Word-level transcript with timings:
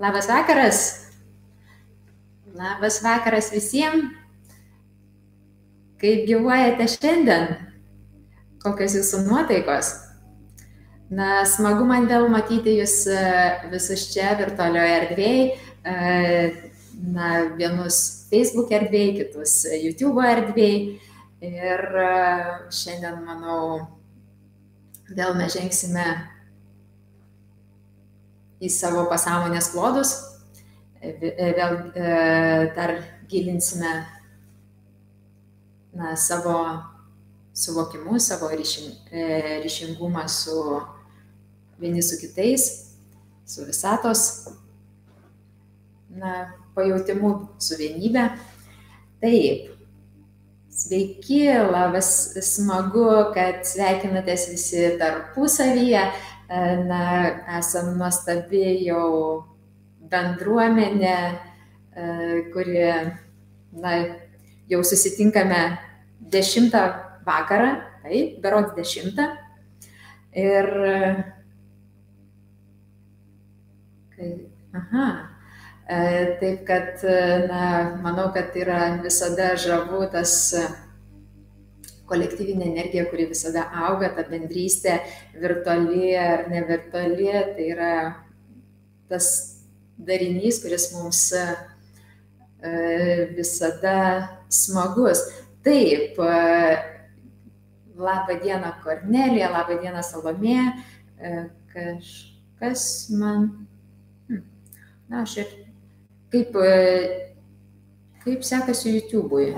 Labas 0.00 0.26
vakaras. 0.28 0.78
Labas 2.54 3.02
vakaras 3.02 3.50
visiems. 3.52 4.16
Kaip 6.00 6.22
gyvuojate 6.24 6.86
šiandien? 6.88 7.50
Kokios 8.64 8.94
jūsų 8.96 9.20
nuotaikos? 9.26 9.90
Na, 11.12 11.42
smagu 11.44 11.84
man 11.84 12.08
vėl 12.08 12.30
matyti 12.32 12.78
jūs 12.78 12.94
e, 13.12 13.20
visus 13.74 14.06
čia 14.14 14.32
virtualioje 14.40 14.96
erdvėje. 15.02 15.44
Na, 17.12 17.28
vienus 17.60 18.00
Facebook 18.32 18.72
erdvėje, 18.72 19.12
kitus 19.20 19.58
YouTube 19.82 20.24
erdvėje. 20.24 20.96
Ir 21.44 21.86
e, 22.06 22.10
šiandien, 22.72 23.20
manau, 23.28 23.62
vėl 25.12 25.36
mes 25.36 25.60
žengsime 25.60 26.08
į 28.60 28.68
savo 28.72 29.06
pasąmonės 29.08 29.70
klodus, 29.72 30.14
e, 31.00 31.14
e, 31.16 31.50
vėl 31.56 31.76
e, 31.96 32.14
dar 32.76 32.94
gilinsime 33.30 33.92
na, 35.96 36.14
savo 36.16 36.56
suvokimus, 37.56 38.28
savo 38.30 38.50
ryšing, 38.52 39.10
ryšingumą 39.64 40.26
su 40.30 40.54
vieni 41.80 42.02
su 42.04 42.20
kitais, 42.20 42.68
su 43.48 43.64
visatos 43.66 44.22
na, 46.10 46.52
pajūtimu, 46.76 47.32
su 47.60 47.78
vienybė. 47.80 48.28
Taip, 49.20 49.72
sveiki, 50.80 51.42
labas, 51.68 52.10
smagu, 52.46 53.08
kad 53.34 53.64
sveikinatės 53.68 54.46
visi 54.52 54.86
tarpusavyje 55.00 56.06
na, 56.50 57.02
esam 57.58 57.94
nuostabi 57.98 58.82
jau 58.82 59.44
bendruomenė, 60.10 61.18
e, 61.94 62.06
kuri, 62.50 62.80
na, 63.78 63.92
jau 64.70 64.80
susitinkame 64.82 65.60
dešimtą 66.32 66.82
vakarą, 67.26 67.70
taip, 68.02 68.40
berods 68.42 68.74
dešimtą. 68.74 69.28
Ir, 70.40 70.66
kai, 74.16 74.30
aha, 74.74 75.06
e, 75.86 76.02
taip 76.42 76.66
kad, 76.66 77.06
na, 77.46 77.64
manau, 78.02 78.30
kad 78.34 78.54
yra 78.58 78.96
visada 79.02 79.54
žavu 79.58 80.02
tas 80.10 80.34
kolektyvinė 82.10 82.66
energija, 82.72 83.06
kuri 83.10 83.28
visada 83.30 83.68
auga, 83.86 84.10
ta 84.16 84.24
bendrystė 84.28 84.98
virtuali 85.38 86.10
ar 86.18 86.48
nevirtuali, 86.50 87.30
tai 87.56 87.68
yra 87.70 87.94
tas 89.10 89.28
darinys, 90.00 90.60
kuris 90.62 90.90
mums 90.94 91.22
e, 91.36 91.44
visada 93.36 93.96
smagus. 94.48 95.22
Taip, 95.64 96.18
e, 96.18 96.36
labą 98.00 98.38
dieną 98.42 98.72
Kornelija, 98.84 99.50
labą 99.52 99.80
dieną 99.82 100.02
Salomė, 100.06 100.60
e, 101.20 101.48
kažkas 101.74 102.84
man, 103.20 103.50
hm, 104.30 104.44
na, 105.10 105.24
aš 105.26 105.40
ir 105.44 105.56
kaip, 106.32 106.56
kaip 108.24 108.46
sekasi 108.46 108.96
YouTube'ui. 108.96 109.52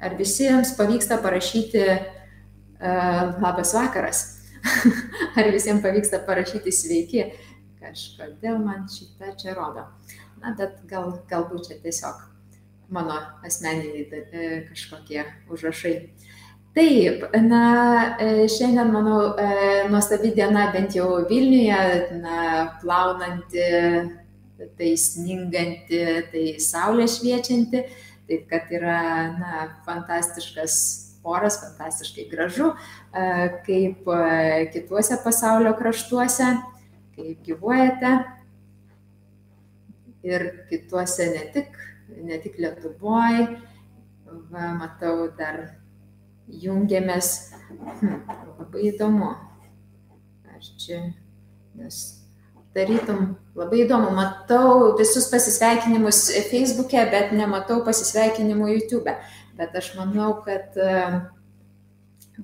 Ar 0.00 0.14
visiems 0.18 0.74
pavyksta 0.76 1.18
parašyti 1.24 1.82
uh, 1.86 3.34
labas 3.42 3.74
vakaras? 3.76 4.22
Ar 5.38 5.50
visiems 5.54 5.82
pavyksta 5.84 6.22
parašyti 6.26 6.72
sveiki? 6.72 7.26
Kažkodėl 7.80 8.58
man 8.62 8.88
šitą 8.90 9.34
čia 9.38 9.54
rodo. 9.54 9.86
Na, 10.40 10.52
bet 10.56 10.80
gal, 10.90 11.12
galbūt 11.30 11.68
čia 11.68 11.78
tiesiog 11.84 12.24
mano 12.88 13.18
asmeniniai 13.46 14.24
e, 14.32 14.48
kažkokie 14.68 15.24
užrašai. 15.50 15.94
Taip, 16.76 17.24
na, 17.40 17.62
e, 18.20 18.46
šiandien, 18.52 18.90
manau, 18.92 19.20
nuostabi 19.90 20.34
diena 20.36 20.68
bent 20.74 20.94
jau 20.94 21.08
Vilniuje, 21.28 22.20
na, 22.20 22.66
plaunanti, 22.82 23.64
tai 24.76 24.92
sninganti, 25.00 26.02
tai 26.32 26.44
saulė 26.60 27.08
šviečianti. 27.10 27.82
Taip 28.26 28.46
kad 28.50 28.70
yra 28.74 29.00
na, 29.38 29.66
fantastiškas 29.86 30.78
oras, 31.26 31.60
fantastiškai 31.62 32.26
gražu, 32.30 32.72
kaip 33.66 34.08
kituose 34.72 35.18
pasaulio 35.24 35.74
kraštuose, 35.78 36.48
kaip 37.16 37.44
gyvuojate 37.46 38.12
ir 40.26 40.46
kituose 40.70 41.30
ne 41.34 41.46
tik, 41.54 41.78
ne 42.08 42.38
tik 42.42 42.58
Lietuvoje. 42.58 43.46
Va, 44.50 44.72
matau, 44.74 45.28
dar 45.38 45.60
jungiamės. 46.50 47.32
Hm, 47.70 48.22
labai 48.58 48.88
įdomu. 48.90 49.30
Aš 50.56 50.72
čia, 50.82 50.98
nes 51.78 52.25
tarytum 52.76 53.34
labai 53.56 53.84
įdomu, 53.86 54.12
matau 54.16 54.92
visus 54.98 55.30
pasisveikinimus 55.32 56.26
Facebook'e, 56.50 57.06
bet 57.12 57.32
nematau 57.36 57.80
pasisveikinimų 57.86 58.70
YouTube. 58.74 59.14
Bet 59.56 59.76
aš 59.78 59.94
manau, 59.96 60.34
kad 60.44 60.76
e, 60.76 60.96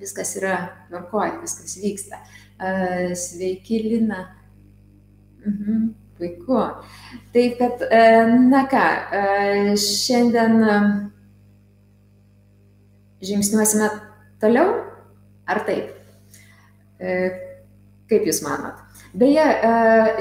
viskas 0.01 0.33
yra 0.39 0.55
tvarkoje, 0.87 1.35
viskas 1.43 1.75
vyksta. 1.77 2.23
E, 2.57 3.13
sveiki, 3.19 3.83
Lina. 3.85 4.23
Mhm, 5.43 5.91
puiku. 6.17 6.61
Tai 7.35 7.47
kad, 7.59 7.85
e, 7.85 8.05
na 8.49 8.63
ką, 8.71 8.85
šiandien 9.83 10.57
žingsniuosime 13.23 13.91
toliau, 14.41 14.79
ar 15.45 15.61
taip? 15.67 15.93
Kaip 18.09 18.25
Jūs 18.29 18.41
manot? 18.45 18.82
Beje, 19.13 19.41
e, 19.45 19.73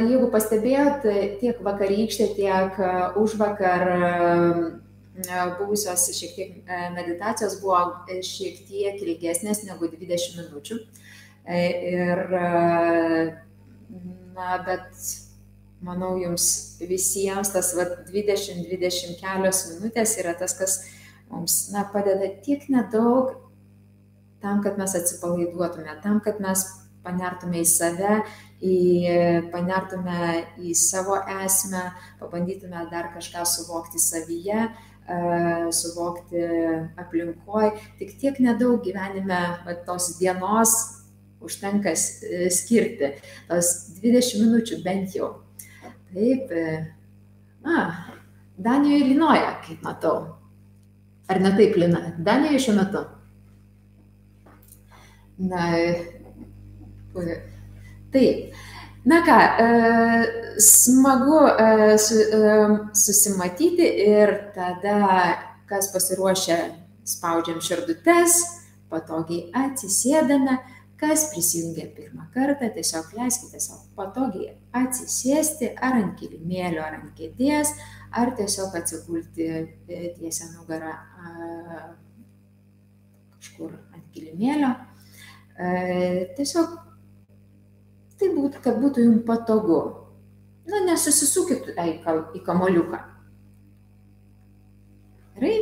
jeigu 0.05 0.27
pastebėjot, 0.33 1.07
tiek 1.41 1.61
vakarykštė, 1.65 2.27
tiek 2.37 2.77
e, 2.77 2.89
už 3.23 3.39
vakar 3.41 3.89
e, 3.89 4.01
buvusios 5.57 6.05
šiek 6.13 6.35
tiek 6.37 6.75
meditacijos 6.93 7.57
buvo 7.63 7.79
šiek 8.25 8.59
tiek 8.69 9.01
ilgesnės 9.01 9.63
negu 9.65 9.89
20 9.89 10.37
minučių. 10.43 10.77
Ir, 11.53 12.21
na, 14.37 14.51
bet 14.67 15.07
manau, 15.85 16.13
jums 16.21 16.47
visiems 16.81 17.51
tas 17.53 17.73
20-20 17.77 19.17
kelios 19.21 19.65
minutės 19.73 20.15
yra 20.21 20.37
tas, 20.39 20.55
kas 20.59 20.77
mums 21.33 21.57
na, 21.75 21.83
padeda 21.93 22.29
tiek 22.45 22.69
nedaug 22.73 23.35
tam, 24.45 24.63
kad 24.63 24.79
mes 24.79 24.95
atsipalaiduotume, 25.01 25.97
tam, 26.05 26.21
kad 26.25 26.41
mes 26.45 26.69
panertume 27.05 27.61
į 27.63 27.67
save, 27.69 28.17
į, 28.63 28.77
panertume 29.53 30.23
į 30.63 30.75
savo 30.79 31.19
esmę, 31.45 31.85
pabandytume 32.21 32.87
dar 32.93 33.11
kažką 33.17 33.45
suvokti 33.49 34.03
savyje, 34.03 34.69
suvokti 35.75 36.43
aplinkoje. 37.03 37.73
Tik 37.99 38.17
tiek 38.21 38.39
nedaug 38.45 38.85
gyvenime 38.85 39.41
va, 39.67 39.77
tos 39.87 40.13
dienos 40.21 40.77
užtenka 41.43 41.95
skirti, 41.99 43.17
tos 43.49 43.73
20 43.99 44.45
minučių 44.45 44.79
bent 44.85 45.17
jau. 45.19 45.35
Taip, 46.13 46.53
na, 47.65 47.83
Danijoje 48.63 49.09
Linoja, 49.11 49.57
kaip 49.65 49.83
matau. 49.83 50.37
Ar 51.29 51.41
ne 51.41 51.51
taip, 51.57 51.77
Lina? 51.81 52.13
Danijoje 52.19 52.61
šiuo 52.67 52.75
metu. 52.77 53.03
Na, 55.43 55.71
Taip. 58.13 58.53
Na 59.05 59.23
ką, 59.27 59.37
e, 59.59 60.61
smagu 60.61 61.39
e, 61.47 61.95
e, 61.95 61.99
susimatyti 62.95 63.87
ir 64.07 64.31
tada, 64.55 65.39
kas 65.67 65.89
pasiruošę, 65.91 66.59
spaudžiam 67.03 67.59
širdutes, 67.59 68.37
patogiai 68.93 69.49
atsisėdame, 69.59 70.55
kas 71.01 71.25
prisijungia 71.33 71.89
pirmą 71.97 72.29
kartą, 72.35 72.69
tiesiog 72.77 73.11
leiskite 73.19 73.59
savo 73.65 73.89
patogiai 73.99 74.53
atsisėsti 74.85 75.73
ar 75.83 75.99
ant 75.99 76.15
kilimėlio, 76.21 76.85
ar 76.85 77.01
ant 77.01 77.11
kėdės, 77.19 77.75
ar 78.15 78.31
tiesiog 78.39 78.79
atsigulti 78.79 79.49
tiesia 79.89 80.47
nugarą 80.53 80.95
kažkur 83.35 83.75
ant 83.97 84.07
kilimėlio. 84.15 84.77
Tiesiog 86.39 86.92
tai 88.23 88.31
būtų, 88.37 88.63
kad 88.63 88.79
būtų 88.83 89.07
jums 89.07 89.27
patogu. 89.27 89.81
Na, 90.71 90.85
nesusisukit 90.87 91.73
į 91.75 92.43
kamoliuką. 92.47 93.01
Gerai? 95.35 95.57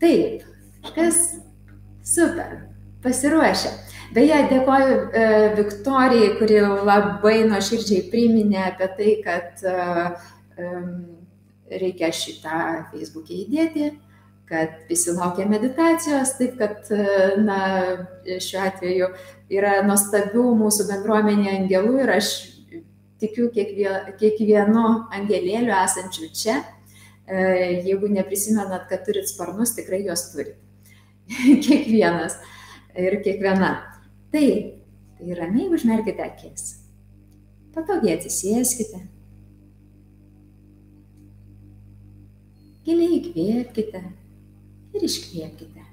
Taip, 0.00 0.46
kažkas 0.86 1.18
super, 2.06 2.54
pasiruošę. 3.04 3.74
Beje, 4.16 4.38
dėkoju 4.48 4.94
e, 5.12 5.24
Viktorijai, 5.58 6.30
kuri 6.38 6.62
labai 6.64 7.42
nuoširdžiai 7.50 8.06
priminė 8.08 8.62
apie 8.70 8.88
tai, 8.96 9.16
kad 9.26 9.64
e, 9.68 9.74
reikia 11.82 12.08
šitą 12.14 12.60
Facebook'e 12.92 13.42
įdėti, 13.42 13.90
kad 14.48 14.68
visi 14.88 15.12
laukia 15.12 15.44
meditacijos, 15.48 16.34
taip 16.38 16.56
kad, 16.60 16.88
na, 17.44 17.58
šiuo 18.24 18.62
atveju 18.64 19.10
yra 19.52 19.78
nuostabių 19.86 20.44
mūsų 20.62 20.88
bendruomenė 20.88 21.52
angelų 21.54 22.02
ir 22.04 22.12
aš 22.16 22.30
tikiu 23.20 23.50
kiekvienu 23.52 24.84
angelėliu 25.14 25.74
esančiu 25.76 26.30
čia. 26.32 26.62
Jeigu 27.28 28.08
neprisimenat, 28.08 28.86
kad 28.88 29.04
turit 29.04 29.28
sparnus, 29.28 29.74
tikrai 29.76 30.00
juos 30.06 30.30
turit. 30.32 30.56
Kiekvienas 31.66 32.38
ir 32.96 33.18
kiekviena. 33.24 33.72
Tai, 34.32 34.46
tai 35.18 35.36
ramiai 35.36 35.68
užmerkite 35.76 36.24
akis. 36.24 36.70
Patogiai 37.74 38.16
atsisėskite. 38.16 39.02
Giliai 42.88 43.18
įkvėpkite 43.18 44.00
ir 44.96 45.06
iškvėpkite. 45.08 45.84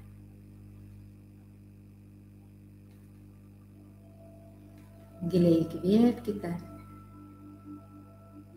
Giliai 5.32 5.62
įkvėpkite 5.64 6.52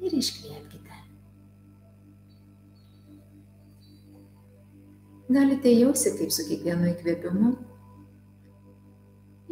ir 0.06 0.20
iškvėpkite. 0.20 1.00
Galite 5.30 5.74
jausti, 5.74 6.14
kaip 6.18 6.32
su 6.34 6.46
kiekvienu 6.50 6.88
įkvėpimu 6.90 7.50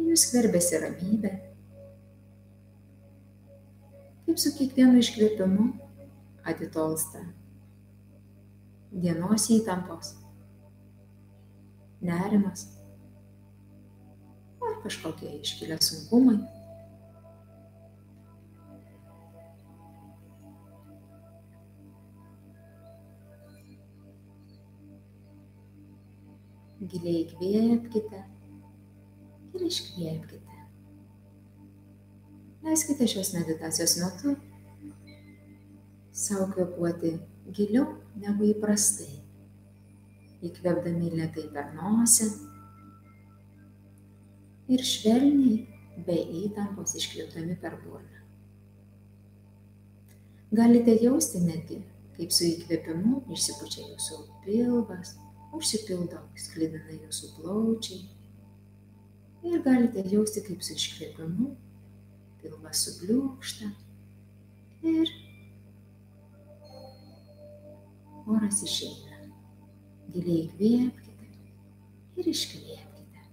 jūs 0.08 0.24
skverbėsi 0.26 0.80
ramybė. 0.82 1.32
Kaip 4.26 4.40
su 4.42 4.52
kiekvienu 4.58 5.02
iškvėpimu 5.02 5.68
atitolsta 6.48 7.22
dienos 8.90 9.46
įtampos, 9.52 10.14
nerimas 12.00 12.68
ar 14.62 14.78
kažkokie 14.82 15.32
iškilę 15.40 15.78
sunkumai. 15.82 16.38
Giliai 26.88 27.24
įkvėpkite 27.24 28.20
ir 29.58 29.64
iškvėpkite. 29.66 30.58
Leiskite 32.64 33.08
šios 33.10 33.32
meditacijos 33.34 33.96
metu 34.02 34.36
savo 36.12 36.48
kvepuoti 36.54 37.16
giliau 37.54 37.86
negu 38.22 38.48
įprastai. 38.52 39.17
Įkvėpdami 40.46 41.10
lietai 41.16 41.48
per 41.54 41.72
nosį 41.74 42.28
ir 44.70 44.84
švelniai 44.86 46.04
be 46.06 46.16
įtampos 46.44 46.94
iškvėpdami 47.00 47.56
per 47.62 47.74
burną. 47.82 48.22
Galite 50.54 50.94
jausti 51.02 51.40
netgi, 51.44 51.80
kaip 52.16 52.30
su 52.32 52.46
įkvėpimu 52.48 53.24
išsipučia 53.34 53.82
jūsų 53.88 54.20
pilvas, 54.44 55.16
užsipildo 55.56 56.22
sklidinai 56.38 57.00
jūsų 57.02 57.32
plaučiai 57.36 58.04
ir 59.48 59.62
galite 59.64 60.04
jausti, 60.08 60.44
kaip 60.46 60.62
su 60.64 60.76
iškvėpimu 60.78 61.50
pilvas 62.42 62.84
subliūkšta 62.86 63.68
ir 64.94 65.12
oras 68.28 68.62
išeina. 68.64 69.07
Giliai 70.12 70.44
įkvėpkite 70.46 71.28
ir 72.18 72.30
iškvėpkite. 72.32 73.24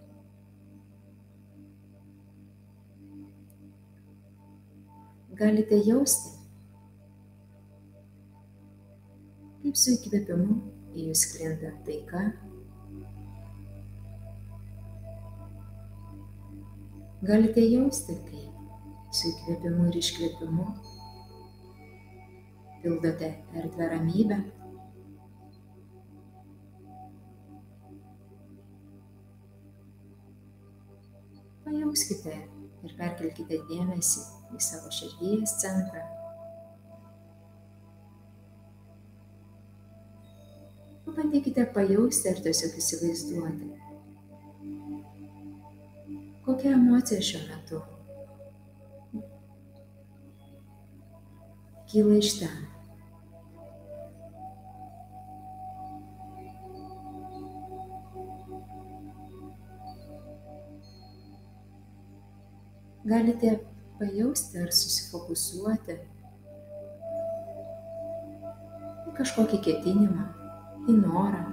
Galite 5.41 5.79
jausti, 5.89 6.33
kaip 9.61 9.79
su 9.83 9.95
įkvėpimu 9.97 10.59
į 10.95 11.09
jūs 11.09 11.25
krinta 11.33 11.71
taika 11.87 12.27
Galite 17.25 17.61
jausti, 17.65 18.13
kaip 18.27 19.15
su 19.17 19.31
įkvėpimu 19.31 19.87
ir 19.89 19.95
iškvėpimu 19.97 20.65
pildote 22.83 23.29
erdvę 23.61 23.87
ramybę. 23.93 24.37
Pajauskite 31.95 32.31
ir 32.83 32.93
perkelkite 32.99 33.57
dėmesį 33.69 34.23
į 34.51 34.57
savo 34.65 34.89
širdies 34.91 35.53
centrą. 35.61 36.01
Pabandykite 41.05 41.63
pajausti 41.77 42.33
ar 42.33 42.43
tiesiog 42.43 42.75
įsivaizduoti, 42.83 43.71
Kokia 46.43 46.75
emocija 46.75 47.23
šiuo 47.29 47.45
metu 47.47 47.79
kyla 51.93 52.19
iš 52.19 52.35
ten? 52.41 52.74
Galite 63.05 63.51
pajausti 63.99 64.57
ar 64.57 64.71
susifokusuoti 64.73 65.93
į 69.05 69.11
kažkokį 69.19 69.59
ketinimą, 69.67 70.23
į 70.89 70.95
norą. 70.97 71.43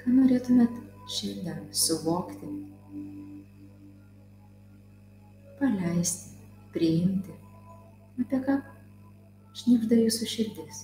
Ką 0.00 0.14
norėtumėt 0.16 0.80
šiandien 1.14 1.60
suvokti, 1.84 2.50
paleisti, 5.60 6.34
priimti, 6.74 7.36
apie 8.24 8.40
ką 8.48 8.56
šnipžda 9.60 10.00
jūsų 10.00 10.32
širdis. 10.32 10.82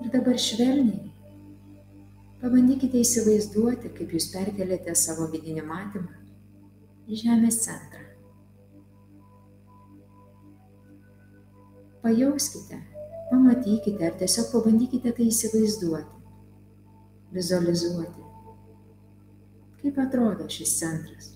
Ir 0.00 0.10
dabar 0.16 0.40
švelniai 0.40 1.05
pabandykite 2.46 3.02
įsivaizduoti, 3.02 3.92
kaip 3.98 4.16
jūs 4.16 4.30
perkelėte 4.30 4.94
savo 4.94 5.28
vidinį 5.34 5.66
matymą 5.66 6.22
į 7.10 7.22
Žemės 7.26 7.62
centrą. 7.66 8.04
Pajauskite, 12.06 12.78
Pamatykite 13.30 14.06
ar 14.06 14.14
tiesiog 14.20 14.52
pabandykite 14.52 15.10
tai 15.14 15.24
įsivaizduoti, 15.26 16.20
vizualizuoti. 17.34 18.26
Kaip 19.80 19.98
atrodo 19.98 20.46
šis 20.56 20.74
centras? 20.78 21.32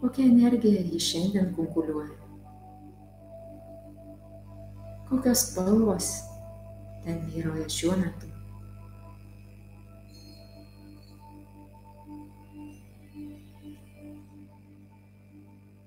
Kokia 0.00 0.26
energija 0.26 0.82
jį 0.82 1.02
šiandien 1.06 1.52
kunkuliuoja? 1.54 2.16
Kokios 5.10 5.46
spalvos 5.52 6.10
ten 7.04 7.22
vyroja 7.32 7.68
šiuo 7.68 7.96
metu? 8.00 8.30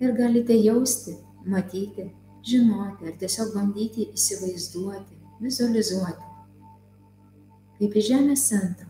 Ir 0.03 0.15
galite 0.17 0.55
jausti, 0.59 1.15
matyti, 1.47 2.09
žinoti 2.43 3.07
ar 3.07 3.19
tiesiog 3.19 3.53
bandyti 3.55 4.09
įsivaizduoti, 4.11 5.21
vizualizuoti, 5.43 6.31
kaip 7.77 7.95
į 8.01 8.03
Žemės 8.09 8.49
centrą 8.49 8.89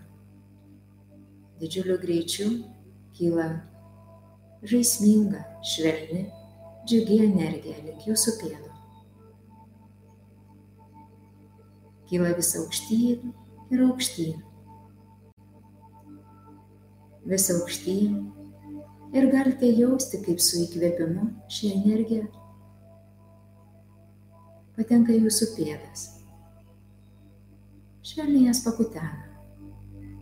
didžiuliu 1.61 1.99
greičiu 2.01 2.49
kyla 3.15 3.47
žaisminga, 4.67 5.43
švelni, 5.63 6.25
džiugi 6.87 7.19
energija 7.27 7.79
link 7.85 8.07
jūsų 8.09 8.37
pėdų. 8.41 8.72
Kyla 12.09 12.33
vis 12.37 12.53
aukštyn 12.59 13.33
ir 13.73 13.83
aukštyn. 13.87 14.39
Vis 17.29 17.49
aukštyn 17.53 18.17
ir 19.13 19.29
galite 19.31 19.69
jausti, 19.71 20.19
kaip 20.25 20.41
su 20.43 20.63
įkvėpimu 20.65 21.29
ši 21.51 21.75
energija 21.77 22.25
patenka 24.77 25.13
jūsų 25.13 25.51
pėdas. 25.57 26.07
Švelniai 28.03 28.49
jas 28.49 28.63
pakutena. 28.65 29.29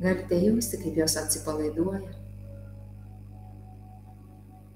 Galite 0.02 0.38
jausti, 0.42 0.80
kaip 0.82 0.98
jos 0.98 1.16
atsipalaiduoja. 1.22 2.12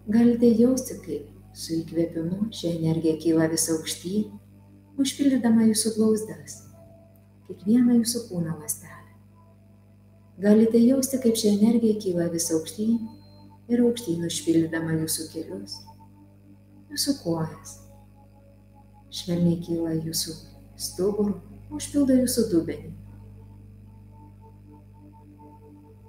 Galite 0.10 0.52
jausti, 0.54 0.98
kaip 1.06 1.56
su 1.58 1.80
įkvėpimu 1.80 2.52
ši 2.54 2.76
energija 2.76 3.16
kyla 3.22 3.50
vis 3.52 3.68
aukštyn, 3.74 4.30
užpildydama 5.02 5.70
jūsų 5.72 5.96
blauzdas, 5.98 6.60
kiekvieną 7.48 8.00
jūsų 8.02 8.22
kūno 8.30 8.56
lastelę. 8.60 9.06
Galite 10.42 10.80
jausti, 10.82 11.20
kaip 11.24 11.38
ši 11.40 11.54
energija 11.54 11.96
kyla 12.04 12.28
vis 12.34 12.50
aukštyn 12.52 12.98
ir 13.72 13.84
aukštyn 13.86 14.26
užpildydama 14.28 14.98
jūsų 15.00 15.28
kelius, 15.32 15.78
jūsų 16.92 17.16
kojas. 17.22 17.78
Švelniai 19.16 19.62
kyla 19.64 19.94
jūsų 19.96 20.34
stuburų, 20.76 21.38
užpildo 21.78 22.18
jūsų 22.20 22.48
dubenį. 22.52 22.92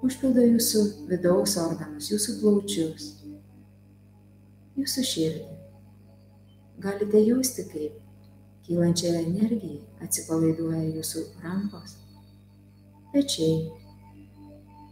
Užpildo 0.03 0.43
jūsų 0.43 0.83
vidaus 1.07 1.55
organus, 1.61 2.11
jūsų 2.11 2.35
plaučius, 2.41 3.07
jūsų 4.77 5.05
širdį. 5.13 5.55
Galite 6.83 7.23
jausti, 7.23 7.63
kaip 7.71 7.95
kylančią 8.67 9.13
energiją 9.21 9.79
atsipalaiduoja 10.03 10.83
jūsų 10.97 11.23
rankos, 11.43 11.95
pečiai, 13.13 13.69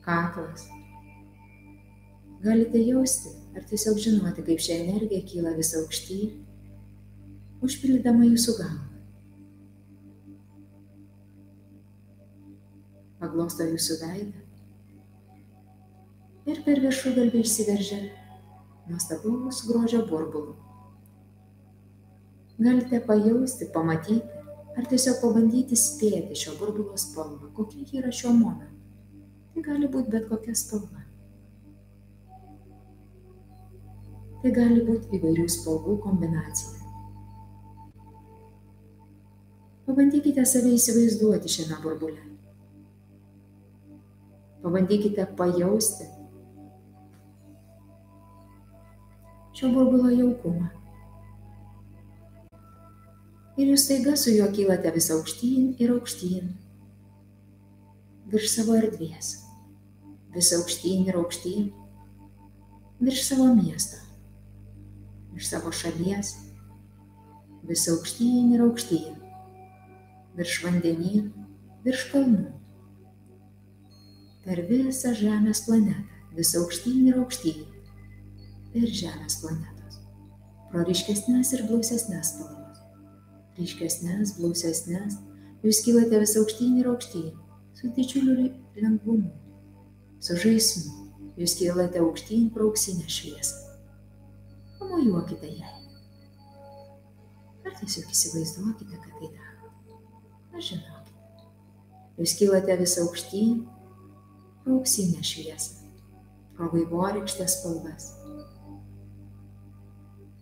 kaklas. 0.05 0.65
Galite 2.45 2.79
jausti 2.79 3.33
ar 3.57 3.67
tiesiog 3.67 3.99
žinoti, 4.01 4.45
kaip 4.47 4.63
šią 4.63 4.79
energiją 4.85 5.27
kyla 5.29 5.53
vis 5.59 5.73
aukštyn, 5.79 6.33
užpildydama 7.65 8.27
jūsų 8.31 8.57
galvą. 8.61 8.83
Paglosto 13.19 13.65
jūsų 13.65 13.99
veidą 14.03 14.45
ir 16.51 16.61
per 16.65 16.79
viršugalvį 16.83 17.41
išsiveržia 17.41 18.03
nuostabaus 18.89 19.63
grožio 19.65 20.03
burbulų. 20.09 20.53
Galite 22.59 23.01
pajausti, 23.03 23.67
pamatyti 23.73 24.21
ar 24.75 24.87
tiesiog 24.91 25.19
pabandyti 25.21 25.77
spėti 25.79 26.37
šio 26.39 26.55
burbulo 26.59 26.95
spalvą, 26.99 27.49
kokia 27.55 27.83
ji 27.83 27.99
yra 28.01 28.11
šiuo 28.15 28.31
momentu. 28.35 28.71
Tai 29.53 29.63
gali 29.63 29.89
būti 29.91 30.11
bet 30.11 30.27
kokia 30.31 30.55
spalva. 30.55 31.03
Tai 34.41 34.51
gali 34.55 34.83
būti 34.87 35.15
įvairių 35.19 35.45
spalvų 35.51 35.95
kombinacija. 36.03 36.81
Pabandykite 39.85 40.43
save 40.49 40.71
įsivaizduoti 40.75 41.51
šiame 41.55 41.77
burbule. 41.83 42.23
Pabandykite 44.63 45.27
pajausti 45.39 46.07
šio 49.55 49.69
burbulo 49.75 50.09
jaukumą. 50.11 50.84
Ir 53.55 53.71
jūs 53.71 53.85
taiga 53.87 54.15
su 54.19 54.33
juo 54.35 54.49
kylate 54.51 54.91
vis 54.91 55.07
aukštyn 55.15 55.75
ir 55.79 55.93
aukštyn, 55.93 56.49
virš 58.31 58.49
savo 58.51 58.75
erdvės, 58.75 59.29
vis 60.35 60.49
aukštyn 60.57 61.05
ir 61.07 61.19
aukštyn, 61.21 61.69
virš 62.99 63.21
savo 63.29 63.47
miesto, 63.55 64.01
virš 65.31 65.53
savo 65.53 65.71
šalies, 65.71 66.33
vis 67.69 67.85
aukštyn 67.93 68.51
ir 68.57 68.65
aukštyn, 68.65 69.15
virš 70.35 70.59
vandenynų, 70.65 71.47
virš 71.87 72.09
kalnų, 72.11 72.51
per 74.45 74.61
visą 74.69 75.13
Žemės 75.17 75.63
planetą, 75.65 76.03
vis 76.37 76.51
aukštyn 76.59 77.07
ir 77.09 77.21
aukštyn. 77.23 77.63
Ir 78.75 78.91
Žemės 78.91 79.39
planetos. 79.41 80.01
Pro 80.69 80.83
ryškesnės 80.85 81.55
ir 81.55 81.65
blausesnės 81.69 82.35
spalvas. 82.35 82.54
Ryškesnės, 83.55 84.35
blausesnės, 84.39 85.17
jūs 85.63 85.81
kylate 85.85 86.19
vis 86.21 86.35
aukštyn 86.39 86.79
ir 86.81 86.89
aukštyn, 86.91 87.29
su 87.77 87.91
didžiuliu 87.95 88.49
lengvumu, 88.75 89.31
su 90.19 90.37
žaismu. 90.41 91.01
Jūs 91.35 91.57
kylate 91.59 91.99
aukštyn 91.99 92.49
pro 92.55 92.69
auksinę 92.69 93.09
šviesą. 93.11 93.57
Pamojuokite 94.79 95.49
jai. 95.51 95.73
Ar 97.67 97.75
tiesiog 97.81 98.11
įsivaizduokite, 98.13 98.99
kad 99.01 99.17
tai 99.19 99.31
darote. 99.35 99.97
Aš 100.55 100.69
žinokite. 100.69 101.49
Jūs 102.21 102.35
kylate 102.39 102.77
vis 102.79 102.95
aukštyn 103.03 103.65
auksinę 104.71 105.23
šviesą, 105.27 105.89
pro 106.55 106.71
vaivorykštės 106.71 107.59
spalvas 107.59 108.13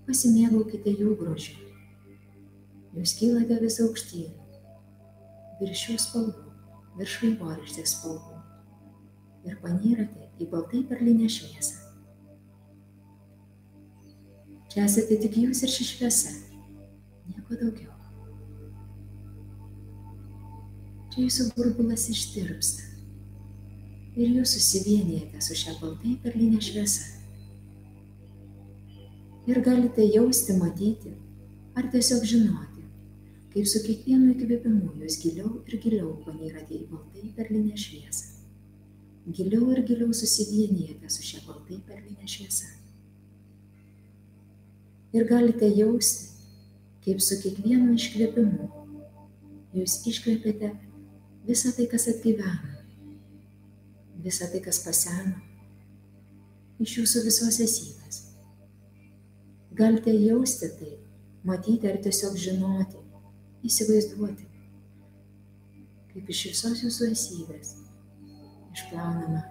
pasimėgaukite 0.07 0.93
jų 0.99 1.15
grožiu. 1.19 1.62
Jūs 2.93 3.15
kylate 3.17 3.55
vis 3.57 3.79
aukštyn, 3.81 4.33
virš 5.57 5.79
šių 5.87 5.95
spalvų, 6.01 6.51
virš 6.99 7.15
vaivorykštės 7.23 7.95
spalvų. 7.95 8.41
Ir 9.49 9.57
panyrate 9.63 10.29
į 10.39 10.47
baltai 10.51 10.83
perlinę 10.87 11.25
šviesą. 11.31 11.81
Čia 14.69 14.85
esate 14.85 15.17
tik 15.21 15.39
jūs 15.41 15.63
ir 15.65 15.73
ši 15.73 15.87
šviesa, 15.89 16.35
nieko 17.29 17.57
daugiau. 17.59 17.91
Čia 21.13 21.25
jūsų 21.25 21.49
burbulas 21.57 22.07
ištirpsta. 22.13 22.87
Ir 24.13 24.37
jūs 24.37 24.53
susivienijate 24.55 25.41
su 25.41 25.57
šia 25.57 25.75
baltai 25.81 26.15
perlinė 26.23 26.61
šviesa. 26.61 27.09
Ir 29.49 29.59
galite 29.65 30.05
jausti, 30.07 30.55
matyti 30.57 31.13
ar 31.77 31.89
tiesiog 31.93 32.25
žinoti, 32.25 32.72
kaip 33.53 33.67
su 33.69 33.81
kiekvienu 33.85 34.33
įkvėpimu 34.33 34.93
jūs 35.03 35.17
giliau 35.21 35.51
ir 35.67 35.79
giliau 35.83 36.13
panyrate 36.25 36.75
į 36.77 36.87
baltai 36.91 37.29
perlinę 37.37 37.77
šviesą. 37.79 38.31
Giliau 39.37 39.69
ir 39.71 39.83
giliau 39.87 40.13
susivienijate 40.13 41.09
su 41.09 41.23
šia 41.23 41.43
baltai 41.47 41.79
perlinė 41.87 42.27
šviesa. 42.27 42.71
Ir 45.13 45.27
galite 45.29 45.69
jausti, 45.69 46.31
kaip 47.05 47.21
su 47.21 47.37
kiekvienu 47.43 47.93
iškvėpimu 47.93 48.69
jūs 49.77 49.99
iškvėpėte 50.09 50.73
visą 51.47 51.73
tai, 51.77 51.87
kas 51.91 52.09
atgyvena, 52.11 52.77
visą 54.25 54.49
tai, 54.51 54.61
kas 54.65 54.81
paseno 54.83 55.39
iš 56.83 56.97
jūsų 56.99 57.27
visos 57.29 57.59
esybės 57.63 58.23
Galite 59.73 60.11
jausti 60.13 60.67
tai, 60.77 60.91
matyti 61.49 61.87
ar 61.89 61.95
tiesiog 62.05 62.35
žinoti, 62.37 62.99
įsivaizduoti, 63.67 64.47
kaip 66.11 66.29
iš 66.33 66.43
visos 66.51 66.83
jūsų 66.83 67.09
esybės 67.13 67.73
išplaunama 68.73 69.43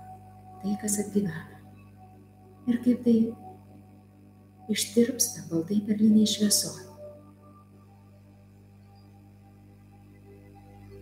tai, 0.62 0.76
kas 0.82 0.98
atgyvena. 1.02 1.48
Ir 2.70 2.78
kaip 2.84 3.02
tai 3.06 3.16
ištirpsta 4.70 5.46
baltai 5.50 5.80
perliniai 5.86 6.28
šviesoje. 6.30 6.88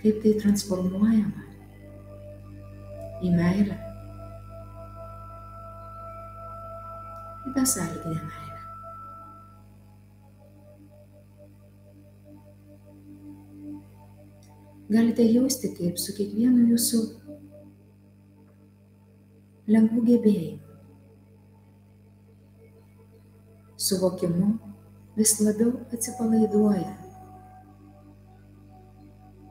Kaip 0.01 0.23
tai 0.25 0.33
transformuojama 0.41 1.49
į 3.21 3.35
meilę, 3.37 3.77
į 7.51 7.59
tą 7.59 7.67
sąlyginę 7.75 8.23
meilę. 8.23 8.50
Galite 14.91 15.23
jausti, 15.23 15.71
kaip 15.77 15.99
su 16.03 16.15
kiekvienu 16.17 16.65
jūsų 16.73 17.01
lengvų 19.71 20.03
gebėjimu, 20.09 20.71
suvokimu 23.81 24.49
vis 25.19 25.37
labiau 25.45 25.77
atsipalaiduoja 25.95 26.97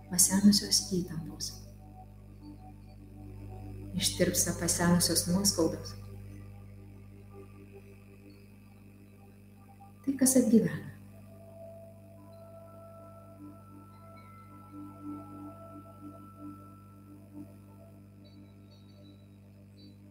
pasenusios 0.09 0.81
įtampos, 0.97 1.53
ištirpsta 3.95 4.57
pasenusios 4.59 5.27
nuoskaudos. 5.31 5.95
Tai, 10.03 10.13
kas 10.19 10.35
atgyvena. 10.41 10.88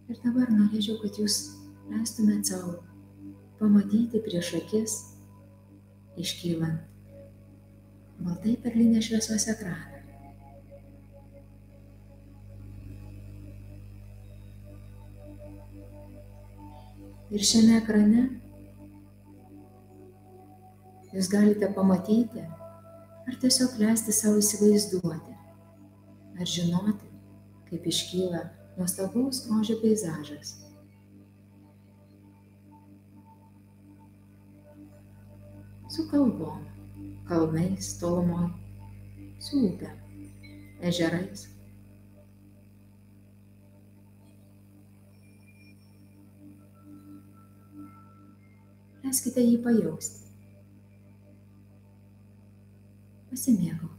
Ir 0.09 0.17
dabar 0.25 0.49
norėčiau, 0.49 0.97
kad 1.03 1.19
jūs 1.21 1.35
leistumėt 1.93 2.49
savo 2.49 2.79
pamatyti 3.59 4.23
prieš 4.25 4.55
akis, 4.57 4.95
iškylant 6.17 6.87
baltai 8.25 8.55
perlinės 8.63 9.05
šviesos 9.11 9.45
ekraną. 9.53 10.01
Ir 17.29 17.45
šiame 17.45 17.77
ekrane 17.83 18.23
jūs 21.13 21.29
galite 21.29 21.69
pamatyti 21.77 22.47
ar 23.29 23.37
tiesiog 23.43 23.77
leisti 23.83 24.17
savo 24.17 24.41
įsivaizduoti, 24.41 25.37
ar 26.41 26.49
žinoti, 26.49 27.13
kaip 27.69 27.91
iškyla 27.93 28.47
nuostabaus 28.79 29.47
grožio 29.49 29.77
peizažas. 29.83 30.55
Su 35.91 36.05
kalbom, 36.11 36.63
kalnais 37.27 37.91
tolumoj, 37.99 38.51
su 39.43 39.65
upė, 39.73 39.91
ežerais. 40.93 41.49
Leiskite 49.03 49.43
jį 49.43 49.61
pajausti. 49.65 50.27
Pasimėgaukite. 53.31 53.98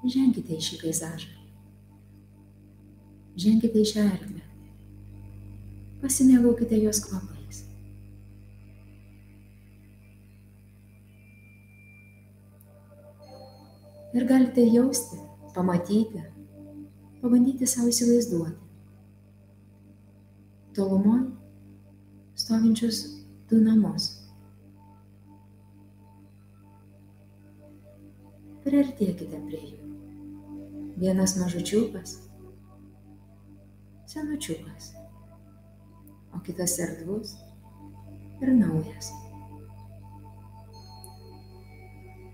Ženkite 0.00 0.56
į 0.56 0.62
šį 0.64 0.76
peizažą. 0.80 1.32
Ženkite 3.40 3.82
į 3.82 3.88
šią 3.90 4.04
erdvę. 4.08 4.44
Pasimėgaukite 6.00 6.78
jos 6.80 7.02
kvapais. 7.04 7.60
Ir 14.16 14.24
galite 14.26 14.64
jausti, 14.66 15.20
pamatyti, 15.54 16.24
pabandyti 17.20 17.68
savo 17.68 17.92
įsivaizduoti. 17.92 18.56
Tolumoje 20.74 21.28
stovinčius 22.40 23.02
du 23.50 23.60
namus. 23.60 24.08
Priartėkite 28.64 29.44
prie 29.46 29.62
jų. 29.66 29.79
Vienas 31.00 31.36
mažučiukas, 31.36 32.18
senučiukas, 34.06 34.90
o 36.36 36.40
kitas 36.44 36.74
erdvus 36.78 37.30
ir 38.42 38.52
naujas. 38.52 39.08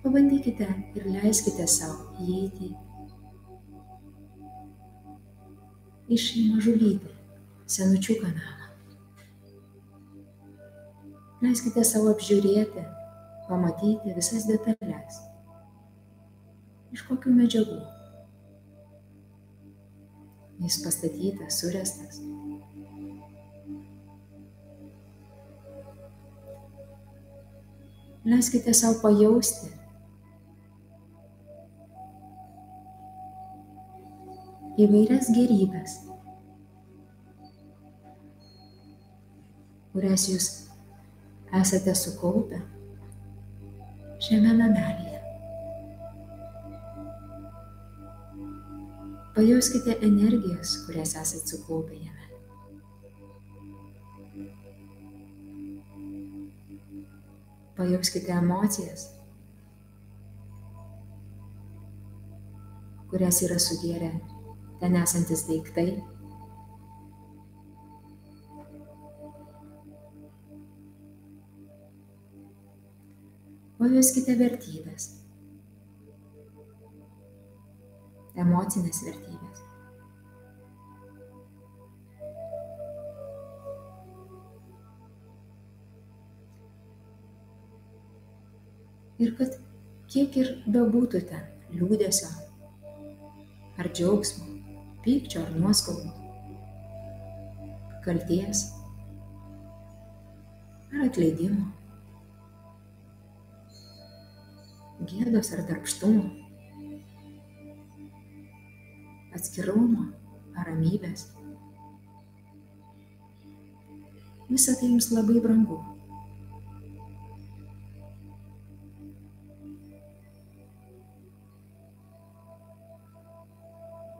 Pabandykite 0.03 0.67
ir 0.99 1.07
leiskite 1.15 1.69
savo 1.71 2.11
įeiti 2.27 2.73
į 6.11 6.19
šį 6.27 6.47
mažulytį, 6.57 7.17
senučiuką 7.79 8.35
namą. 8.35 8.71
Leiskite 11.47 11.87
savo 11.87 12.17
apžiūrėti, 12.19 12.83
pamatyti 13.47 14.19
visas 14.19 14.51
detalės. 14.51 15.23
Iš 16.91 17.07
kokių 17.07 17.43
medžiagų 17.45 17.85
jis 20.61 20.79
pastatytas, 20.85 21.61
surestas. 21.61 22.21
Leiskite 28.27 28.73
savo 28.75 28.99
pajausti, 29.05 29.71
įvairias 34.83 35.31
gerybės, 35.33 35.97
kurias 39.95 40.27
jūs 40.29 40.49
esate 41.63 41.95
sukaupę 41.97 42.61
šiame 44.27 44.59
namelyje. 44.59 45.06
Pajauskite 49.37 49.99
energijas, 50.01 50.71
kurias 50.87 51.11
esate 51.21 51.49
sukaupę 51.49 51.95
jame. 51.95 52.27
Pajauskite 57.77 58.33
emocijas, 58.33 59.03
kurias 63.11 63.43
yra 63.45 63.59
sugėrę 63.67 64.09
ten 64.81 64.97
esantis 65.03 65.45
daiktai. 65.51 65.87
Pajauskite 73.77 74.41
vertybės. 74.41 75.16
Emocinės 78.37 79.03
vertybės. 79.07 79.63
Ir 89.17 89.33
kad 89.39 89.55
kiek 90.13 90.35
ir 90.37 90.51
bebūtų 90.69 91.23
ten 91.31 91.47
liūdėsio, 91.73 92.29
ar 93.81 93.89
džiaugsmo, 93.89 94.45
pykčio 95.07 95.41
ar 95.41 95.55
nuoskaudų, 95.57 96.13
kalties 98.05 98.67
ar 100.93 101.07
atleidimo, 101.09 101.71
gėdos 105.09 105.55
ar 105.57 105.65
darbštumo, 105.71 106.46
atskirumo 109.37 110.07
ramybės. 110.67 111.29
Visa 114.49 114.77
tai 114.79 114.89
jums 114.93 115.11
labai 115.13 115.41
brangu. 115.43 115.79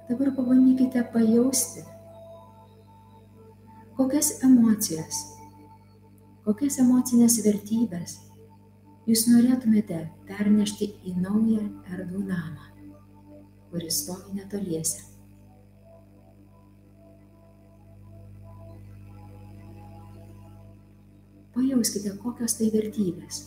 Dabar 0.07 0.31
pabandykite 0.37 1.03
pajausti, 1.13 1.83
kokias 3.99 4.31
emocijas, 4.47 5.19
kokias 6.47 6.79
emocinės 6.85 7.41
vertybės 7.47 8.21
jūs 9.11 9.27
norėtumėte 9.33 10.05
pernešti 10.31 10.93
į 11.11 11.19
naują 11.19 11.67
erdvų 11.91 12.23
namą 12.31 12.76
kuris 13.71 14.03
stovi 14.03 14.35
netoliese. 14.39 15.03
Pajauskite, 21.57 22.13
kokios 22.21 22.59
tai 22.59 22.69
vertybės. 22.75 23.39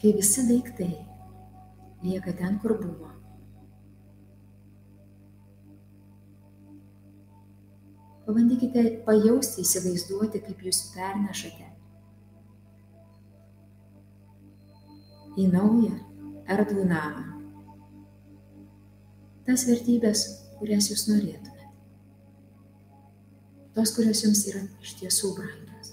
Kai 0.00 0.12
visi 0.16 0.44
daiktai 0.48 0.90
lieka 2.04 2.32
ten, 2.36 2.56
kur 2.62 2.76
buvo. 2.80 3.10
Pabandykite 8.24 8.82
pajausti, 9.04 9.64
įsivaizduoti, 9.64 10.40
kaip 10.46 10.64
jūs 10.64 10.80
pernešate 10.94 11.68
į 15.36 15.48
naują 15.50 16.13
erdvų 16.50 16.84
namą. 16.88 17.24
Tas 19.44 19.66
vertybės, 19.68 20.24
kurias 20.58 20.88
jūs 20.90 21.06
norėtumėte. 21.10 21.68
Tos, 23.74 23.92
kurios 23.96 24.22
jums 24.24 24.44
yra 24.48 24.62
iš 24.84 24.94
tiesų 25.00 25.34
brangios. 25.36 25.92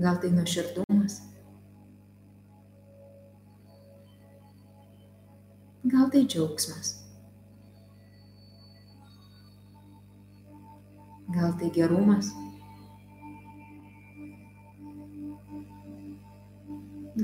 Gal 0.00 0.20
tai 0.22 0.30
nuoširdumas, 0.32 1.16
gal 5.92 6.06
tai 6.12 6.22
džiaugsmas, 6.24 6.94
gal 11.34 11.52
tai 11.60 11.72
gerumas. 11.74 12.30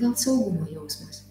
Gal 0.01 0.15
saugumo 0.21 0.69
jausmas. 0.73 1.27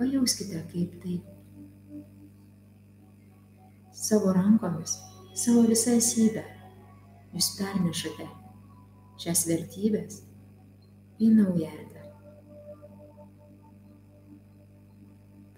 pajauskite, 0.00 0.64
kaip 0.72 0.92
tai 1.02 1.16
savo 3.92 4.32
rankomis, 4.32 4.96
savo 5.36 5.66
visą 5.68 5.92
esybę 6.00 6.44
jūs 7.34 7.50
pernešate 7.58 8.28
šias 9.20 9.44
vertybės 9.50 10.22
į 11.20 11.28
naują 11.36 11.68
erdvę. 11.68 12.06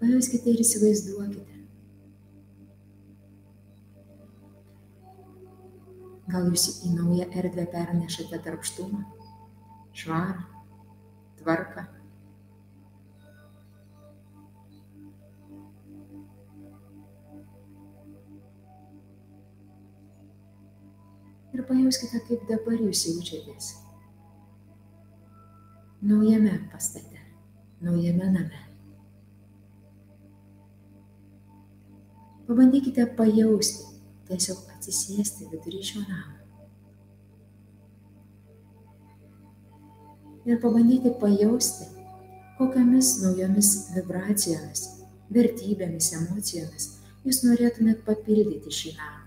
Pajuskite 0.03 0.51
ir 0.51 0.65
įsivaizduokite. 0.65 1.52
Gal 6.33 6.47
jūs 6.49 6.79
į 6.87 6.95
naują 6.95 7.27
erdvę 7.37 7.67
pernešate 7.69 8.39
tarpštumą, 8.41 9.03
švarą, 9.93 10.47
tvarką. 11.41 11.85
Ir 21.53 21.65
pajauskite, 21.69 22.25
kaip 22.25 22.49
dabar 22.49 22.81
jūs 22.81 23.05
jaučiatės 23.11 23.73
naujame 26.03 26.69
pastate, 26.71 27.19
naujame 27.81 28.25
name. 28.31 28.59
Pabandykite 32.47 33.05
pajausti, 33.15 33.92
tiesiog 34.33 34.65
atsisėsti 34.73 35.49
vidury 35.51 35.83
šio 35.85 36.01
namo. 36.07 36.39
Ir 40.43 40.59
pabandyti 40.59 41.13
pajausti, 41.21 41.85
kokiamis 42.57 43.13
naujomis 43.21 43.69
vibracijomis, 43.93 44.81
vertybėmis, 45.31 46.09
emocijomis 46.17 46.89
jūs 47.23 47.43
norėtumėt 47.45 48.03
papildyti 48.07 48.73
šį 48.79 48.97
namą. 48.97 49.21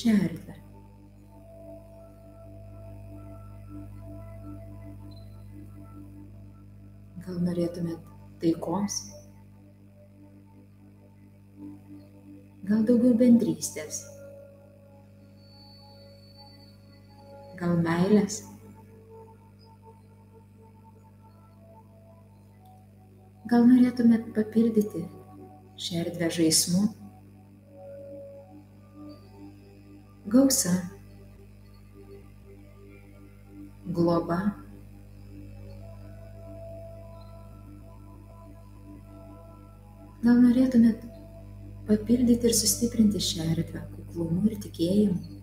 Šią 0.00 0.14
erdvę. 0.30 0.56
Gal 7.26 7.42
norėtumėt 7.44 8.06
taikos, 8.40 9.02
gal 12.70 12.84
daugiau 12.86 13.16
bendrystės, 13.18 14.04
gal 17.58 17.74
meilės. 17.82 18.44
Gal 23.50 23.66
norėtumėt 23.66 24.30
papildyti 24.36 25.02
šią 25.82 26.04
erdvę 26.04 26.30
žaismu, 26.36 26.84
gausa, 30.30 30.76
globa. 33.98 34.40
Gal 40.22 40.44
norėtumėt 40.46 41.09
papildyti 41.90 42.46
ir 42.46 42.52
sustiprinti 42.54 43.18
šią 43.26 43.44
erdvę 43.50 43.80
kuklumu 43.90 44.44
ir 44.46 44.58
tikėjimu. 44.62 45.38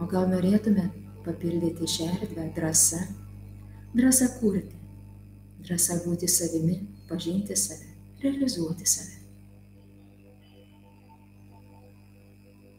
O 0.00 0.06
gal 0.08 0.30
norėtume 0.30 0.86
papildyti 1.26 1.88
šią 1.94 2.06
erdvę 2.14 2.46
drąsa, 2.56 3.00
drąsa 3.92 4.28
kurti, 4.38 4.78
drąsa 5.66 5.98
būti 6.06 6.30
savimi, 6.34 6.78
pažinti 7.10 7.56
save, 7.64 7.90
realizuoti 8.22 8.88
save. 8.88 9.20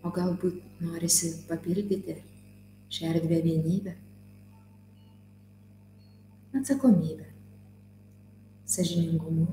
O 0.02 0.12
galbūt 0.18 0.58
norisi 0.82 1.30
papildyti 1.52 2.18
šią 2.90 3.14
erdvę 3.14 3.44
vienybę, 3.46 3.94
atsakomybę, 6.58 7.33
sažiningumu, 8.74 9.48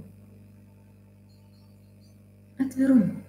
atvirumu, 2.61 3.21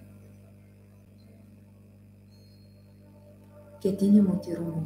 ketinimų 3.82 4.36
tyrumu. 4.46 4.82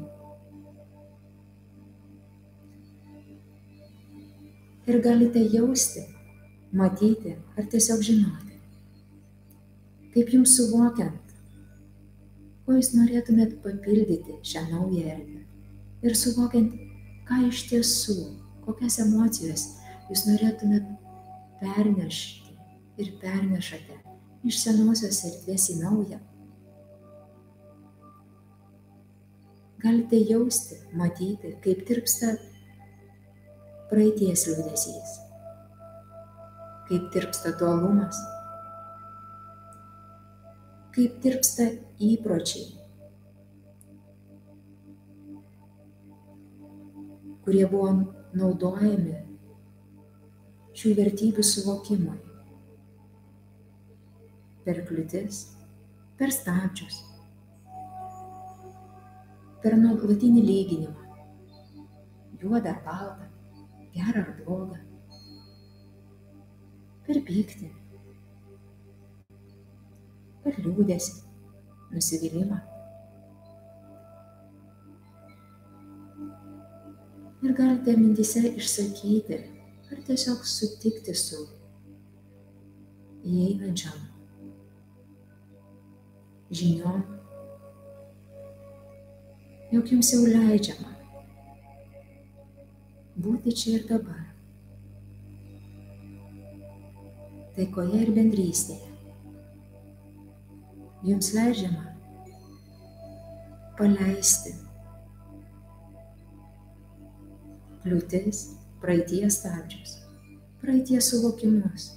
Ir 4.86 5.00
galite 5.02 5.42
jausti, 5.50 6.04
matyti 6.76 7.34
ar 7.58 7.66
tiesiog 7.72 8.02
žinoti, 8.06 8.60
kaip 10.14 10.30
jums 10.34 10.54
suvokiant, 10.58 11.34
ko 12.66 12.76
jūs 12.78 12.92
norėtumėt 12.94 13.58
papildyti 13.64 14.38
šią 14.46 14.62
naują 14.70 15.02
erdvę. 15.16 15.42
Ir 16.06 16.14
suvokiant, 16.18 16.72
ką 17.26 17.40
iš 17.48 17.64
tiesų, 17.70 18.16
kokias 18.66 19.00
emocijas 19.02 19.66
jūs 20.10 20.26
norėtumėt 20.28 20.86
pernešti 21.60 22.54
ir 23.02 23.12
pernešate 23.20 23.96
iš 24.46 24.60
senosios 24.62 25.22
erdvės 25.26 25.68
į 25.72 25.80
naują. 25.80 26.20
Galite 29.82 30.18
jausti, 30.28 30.78
matyti, 30.98 31.52
kaip 31.64 31.82
tirpsta 31.88 32.32
praeities 33.90 34.46
liūdėsys, 34.48 35.12
kaip 36.88 37.10
tirpsta 37.14 37.52
dualumas, 37.60 38.18
kaip 40.96 41.20
tirpsta 41.22 41.68
įpročiai, 42.02 42.72
kurie 47.44 47.66
buvo 47.70 47.92
naudojami 48.34 49.20
šių 50.76 50.92
vertybių 50.98 51.42
suvokimui. 51.46 52.18
Per 54.66 54.80
kliūtis, 54.88 55.38
per 56.18 56.34
stabdžius, 56.34 56.98
per 59.62 59.78
nuolatinį 59.80 60.42
lyginimą. 60.44 61.06
Juoda 62.42 62.74
ar 62.74 62.82
balta, 62.84 63.30
gera 63.94 64.26
ar 64.26 64.34
bloga. 64.42 64.82
Per 67.06 67.22
pyktį, 67.24 67.70
per 70.44 70.60
liūdėsi, 70.60 71.22
nusivylimą. 71.94 72.60
Ir 77.46 77.52
galite 77.56 77.94
mintise 77.96 78.48
išsakyti 78.50 79.44
tiesiog 80.06 80.44
sutikti 80.46 81.14
su 81.18 81.40
įeinančiam 83.26 84.02
žiniom, 86.54 87.00
jog 89.72 89.90
jums 89.92 90.12
jau 90.14 90.22
leidžiama 90.26 90.92
būti 93.26 93.54
čia 93.56 93.78
ir 93.78 93.86
dabar, 93.88 94.22
taikoje 97.56 98.02
ir 98.04 98.12
bendrystėje. 98.16 98.92
Jums 101.06 101.32
leidžiama 101.36 101.92
paleisti 103.78 104.52
kliūtis 107.84 108.40
praeities 108.86 109.40
stabdžius, 109.40 109.96
praeities 110.62 111.08
suvokimus, 111.10 111.88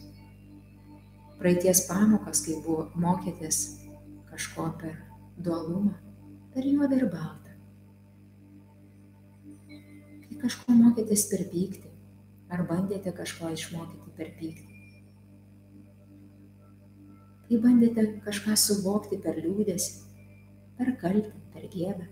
praeities 1.38 1.84
pamokas, 1.86 2.42
kai 2.42 2.56
buvo 2.66 2.88
mokėtės 2.98 3.60
kažko 4.32 4.66
per 4.82 4.96
dualumą, 5.38 5.94
per 6.56 6.66
juodą 6.66 6.98
ir 6.98 7.06
baltą. 7.14 7.54
Kai 9.70 10.42
kažko 10.42 10.80
mokėtės 10.80 11.28
per 11.30 11.46
pyktį, 11.54 11.94
ar 12.50 12.66
bandėte 12.72 13.14
kažko 13.22 13.54
išmokyti 13.54 14.18
per 14.18 14.34
pyktį. 14.42 14.82
Kai 17.46 17.66
bandėte 17.68 18.08
kažką 18.26 18.58
suvokti 18.58 19.22
per 19.22 19.38
liūdėsi, 19.46 20.08
per 20.82 20.96
kaltę, 20.98 21.38
per 21.54 21.70
gėdą. 21.70 22.10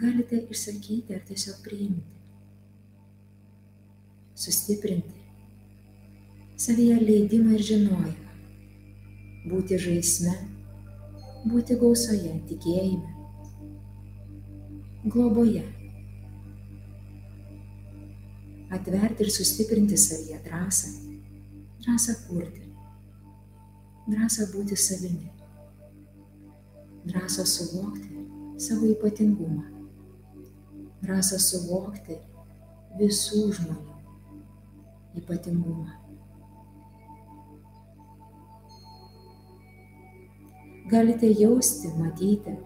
Galite 0.00 0.42
išsakyti 0.50 1.14
ar 1.14 1.22
tiesiog 1.28 1.62
priimti. 1.64 2.18
Sustiprinti. 4.34 5.18
Savyje 6.60 6.96
leidimą 7.00 7.54
ir 7.56 7.62
žinojimą, 7.64 8.32
būti 9.48 9.78
žaisme, 9.80 10.34
būti 11.48 11.76
gausoje, 11.80 12.34
tikėjime, 12.50 13.14
globoje, 15.08 15.64
atverti 18.76 19.24
ir 19.24 19.32
sustiprinti 19.32 19.96
savyje 19.96 20.42
drąsą, 20.44 20.92
drąsą 21.80 22.16
kurti, 22.26 22.68
drąsą 24.12 24.50
būti 24.52 24.76
savimi, 24.76 25.32
drąsą 27.08 27.48
suvokti 27.56 28.26
savo 28.60 28.92
ypatingumą, 28.92 29.79
drąsą 31.02 31.38
suvokti 31.42 32.18
visų 33.00 33.46
žmonių 33.58 35.20
ypatingumą. 35.20 35.88
Galite 40.90 41.30
jausti, 41.38 41.92
matyti, 41.98 42.56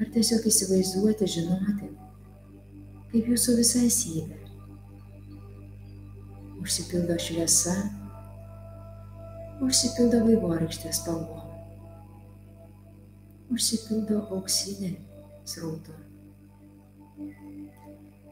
ar 0.00 0.12
tiesiog 0.12 0.44
įsivaizduoti, 0.50 1.28
žinoti, 1.36 1.88
kaip 3.12 3.32
jūsų 3.32 3.56
visa 3.62 3.86
esybė 3.86 4.40
užsipildo 6.60 7.16
šviesa, 7.24 7.72
užsipildo 9.64 10.20
vaivorykštės 10.26 11.00
spalvom, 11.00 11.48
užsipildo 13.56 14.20
auksinė 14.36 14.92
srautu. 15.48 15.96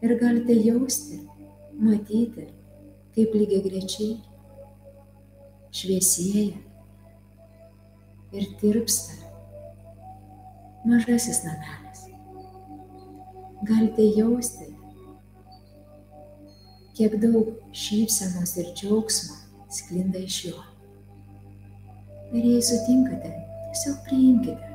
Ir 0.02 0.14
galite 0.20 0.54
jausti, 0.54 1.20
matyti, 1.74 2.44
kaip 3.16 3.34
lygiai 3.34 3.64
grečiai 3.64 4.12
šviesėja 5.74 6.58
ir 8.38 8.46
tirpsta 8.61 9.18
mažasis 10.87 11.42
namelis. 11.48 12.04
Galite 13.66 14.06
jausti, 14.14 14.70
kiek 16.94 17.18
daug 17.22 17.52
šypsenos 17.74 18.54
ir 18.62 18.70
džiaugsmo 18.78 19.37
sklinda 19.74 20.22
iš 20.22 20.44
jo. 20.48 20.58
Ir 22.32 22.44
jei 22.44 22.62
sutinkate, 22.62 23.34
tiesiog 23.72 24.02
priimkite 24.06 24.74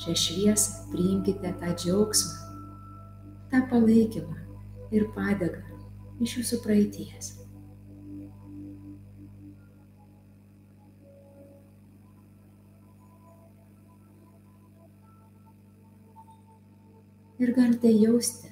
šią 0.00 0.14
šviesą, 0.24 0.86
priimkite 0.94 1.52
tą 1.60 1.74
džiaugsmą, 1.76 2.39
tą 3.50 3.64
palaikymą 3.74 4.38
ir 4.94 5.10
padėgą 5.16 5.66
iš 6.24 6.40
jūsų 6.40 6.64
praeities. 6.64 7.36
ir 17.40 17.52
galite 17.56 17.88
jausti, 17.88 18.50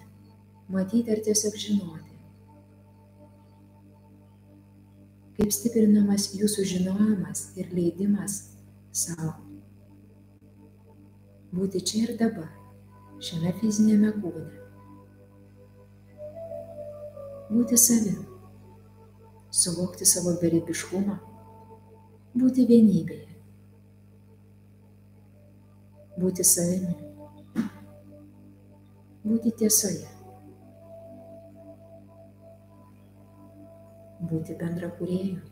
matyti 0.72 1.12
ar 1.12 1.20
tiesiog 1.24 1.56
žinoti, 1.60 2.14
kaip 5.36 5.52
stiprinamas 5.52 6.30
jūsų 6.38 6.64
žinojimas 6.72 7.42
ir 7.60 7.68
leidimas 7.76 8.38
savo. 9.02 9.34
Būti 11.52 11.84
čia 11.90 12.06
ir 12.06 12.14
dabar, 12.22 12.48
šiame 13.20 13.52
fizinėme 13.60 14.14
kūne. 14.22 14.57
Būti 17.48 17.78
savim, 17.80 18.22
suvokti 19.50 20.06
savo 20.08 20.34
beribiškumą, 20.40 21.18
būti 22.36 22.66
vienybėje, 22.68 23.36
būti 26.20 26.44
savimi. 26.44 26.96
Būti 29.28 29.50
tiesoje, 29.60 30.06
būti 34.30 34.54
bendra 34.56 34.88
kurėjų, 34.96 35.42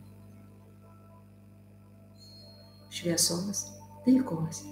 šviesos, 2.96 3.66
taikos, 4.06 4.62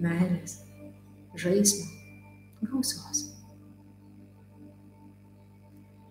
meilės, 0.00 0.60
žaismo, 1.36 1.90
gausos. 2.70 3.27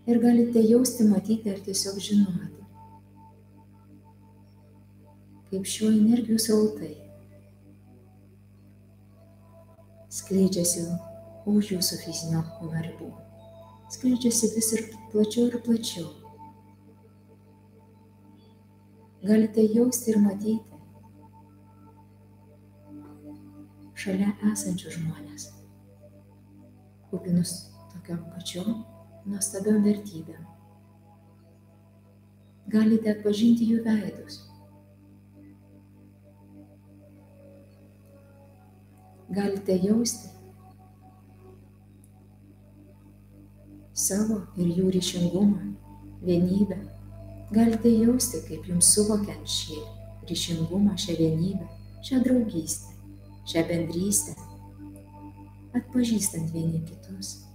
Ir 0.08 0.22
galite 0.24 0.62
jausti, 0.64 1.04
matyti 1.04 1.52
ar 1.52 1.58
tiesiog 1.66 1.98
žinoti, 2.00 2.62
kaip 5.50 5.68
šiuo 5.68 5.90
energijos 5.92 6.46
rautai 6.54 6.94
skleidžiasi 10.20 10.86
už 11.52 11.74
jūsų 11.76 12.00
fizinio 12.06 12.46
kūno 12.56 12.86
ribų. 12.88 13.12
Skleidžiasi 13.98 14.54
vis 14.56 14.72
ir 14.80 14.88
plačiau 15.12 15.52
ir 15.52 15.60
plačiau. 15.68 16.08
Galite 19.28 19.68
jausti 19.76 20.16
ir 20.16 20.24
matyti 20.24 20.58
šalia 24.08 24.32
esančių 24.54 25.00
žmonės, 25.02 25.50
kupinus 27.12 27.58
tokiam 27.92 28.24
pačiom 28.32 28.86
nuostabiam 29.28 29.84
vertybėm. 29.86 30.44
Galite 32.72 33.14
atpažinti 33.14 33.68
jų 33.70 33.84
veidus. 33.86 34.42
Galite 39.32 39.76
jausti, 39.84 40.30
savo 43.98 44.42
ir 44.56 44.70
jų 44.78 44.92
ryšingumą, 44.96 45.74
vienybę. 46.24 46.78
Galite 47.52 47.92
jausti, 47.92 48.44
kaip 48.48 48.68
jums 48.68 48.92
suvokiant 48.96 49.48
šį 49.48 49.82
ryšingumą, 50.30 50.96
šią 51.00 51.18
vienybę, 51.20 51.68
šią 52.04 52.22
draugystę, 52.24 52.96
šią 53.48 53.64
bendrystę, 53.72 54.36
atpažįstant 55.76 56.52
vieni 56.56 56.84
kitus. 56.88 57.47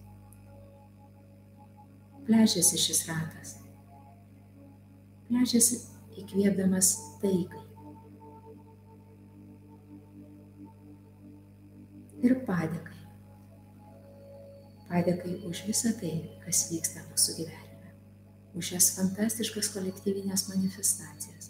Plečiasi 2.26 2.78
šis 2.78 3.02
ratas. 3.10 3.56
Plečiasi 5.28 5.82
įkvėpdamas 6.22 6.94
taikai. 7.22 7.66
Ir 12.22 12.38
padėkai 12.46 12.92
padėkai 14.92 15.38
už 15.48 15.64
visą 15.68 15.94
tai, 16.00 16.12
kas 16.44 16.66
vyksta 16.68 17.02
mūsų 17.08 17.36
gyvenime, 17.38 17.92
už 18.58 18.72
šias 18.72 18.90
fantastiškas 18.98 19.72
kolektyvinės 19.72 20.48
manifestacijas, 20.50 21.48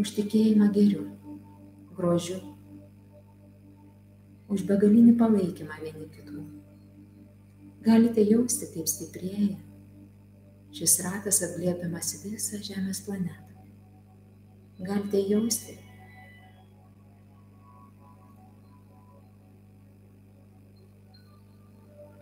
už 0.00 0.14
tikėjimą 0.18 0.70
geriu, 0.76 1.04
grožiu, 1.98 2.40
už 4.52 4.64
begalinį 4.68 5.18
palaikymą 5.20 5.82
vieni 5.84 6.08
kitų. 6.16 6.46
Galite 7.86 8.24
jausti, 8.26 8.66
kaip 8.74 8.88
stiprėja 8.90 9.56
šis 10.74 10.96
ratas 11.04 11.38
atliepdamas 11.46 12.16
visą 12.24 12.58
Žemės 12.66 13.04
planetą. 13.06 13.46
Galite 14.88 15.20
jausti, 15.22 15.76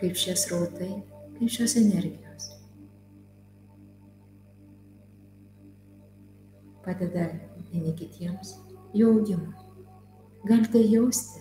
kaip 0.04 0.20
šie 0.20 0.36
srautai, 0.36 0.92
kaip 1.38 1.56
šios 1.56 1.78
energijos. 1.80 2.52
Padeda 6.84 7.30
vieni 7.72 7.96
kitiems 7.96 8.58
jų 8.92 9.14
augimui. 9.16 9.54
Galite 10.44 10.84
jausti 10.84 11.40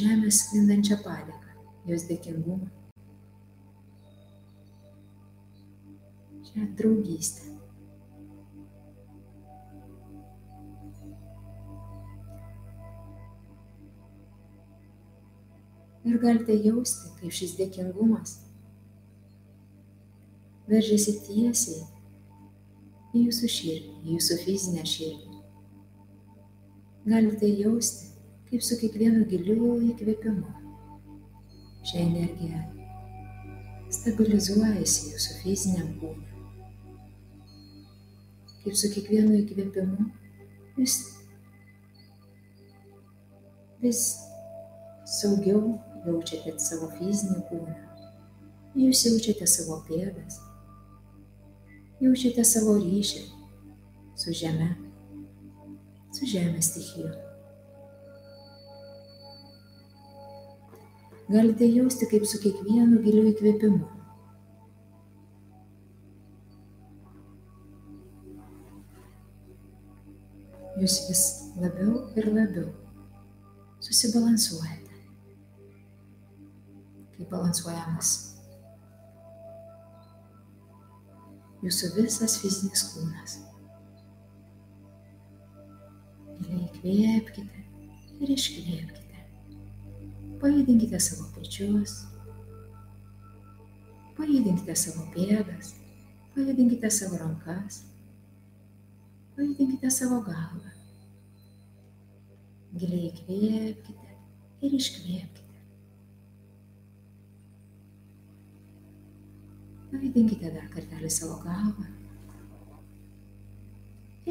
žemę 0.00 0.30
sklindančią 0.32 1.02
padėką, 1.04 1.58
jos 1.90 2.08
dėkingumą, 2.08 2.70
šią 6.50 6.68
draugystę. 6.76 7.52
ir 16.04 16.18
galite 16.18 16.54
jausti, 16.58 17.10
kaip 17.20 17.34
šis 17.34 17.54
dėkingumas 17.58 18.38
veržiasi 20.70 21.14
tiesiai 21.26 21.82
į 23.12 23.26
jūsų 23.26 23.50
širdį, 23.56 23.94
į 24.06 24.16
jūsų 24.16 24.38
fizinę 24.44 24.84
širdį. 24.88 25.38
Galite 27.12 27.50
jausti, 27.50 28.10
kaip 28.50 28.64
su 28.64 28.78
kiekvienu 28.80 29.24
giliu 29.30 29.72
įkvėpimu 29.92 30.52
šią 31.90 32.04
energiją 32.08 32.66
stabilizuojasi 33.92 35.12
jūsų 35.12 35.40
fiziniam 35.42 35.90
kūnui. 36.00 36.31
Kaip 38.62 38.76
su 38.78 38.90
kiekvienu 38.94 39.36
įkvėpimu 39.42 40.08
jūs 40.78 40.98
vis 43.82 44.02
saugiau 45.12 45.62
jaučiate 46.06 46.54
savo 46.62 46.88
fizinį 46.96 47.40
kūną, 47.48 47.74
jūs 48.78 49.02
jaučiate 49.08 49.48
savo 49.50 49.80
pėdas, 49.88 50.38
jaučiate 52.02 52.44
savo 52.46 52.78
ryšį 52.80 53.26
su 54.22 54.34
žeme, 54.38 54.70
su 56.14 56.30
žemės 56.30 56.72
stichiju. 56.72 57.12
Galite 61.32 61.66
jausti 61.68 62.08
kaip 62.10 62.26
su 62.28 62.40
kiekvienu 62.42 62.98
giliu 63.04 63.28
įkvėpimu. 63.30 63.91
Jūs 70.82 70.96
vis 71.06 71.20
labiau 71.62 72.08
ir 72.18 72.26
labiau 72.34 72.70
susibalansuojate, 73.86 74.96
kaip 77.14 77.28
balansuojamas 77.30 78.08
jūsų 81.62 81.92
visas 82.00 82.34
fizinis 82.42 82.82
kūnas. 82.90 83.36
Giliai 86.40 86.66
įkvėpkite 86.66 87.62
ir 88.18 88.34
iškvėpkite. 88.34 89.22
Pajudinkite 90.42 90.98
savo 91.06 91.28
pečius, 91.36 92.00
pajudinkite 94.18 94.74
savo 94.82 95.06
pėdas, 95.14 95.76
pajudinkite 96.34 96.90
savo 96.90 97.22
rankas, 97.22 97.84
pajudinkite 99.36 99.90
savo 99.90 100.20
galvą. 100.26 100.70
Giliai 102.72 103.08
įkvėpkite 103.10 104.14
ir 104.66 104.76
iškvėpkite. 104.78 105.60
Pajudinkite 109.92 110.52
dar 110.54 110.68
kartelį 110.72 111.10
savo 111.12 111.38
galvą. 111.44 111.88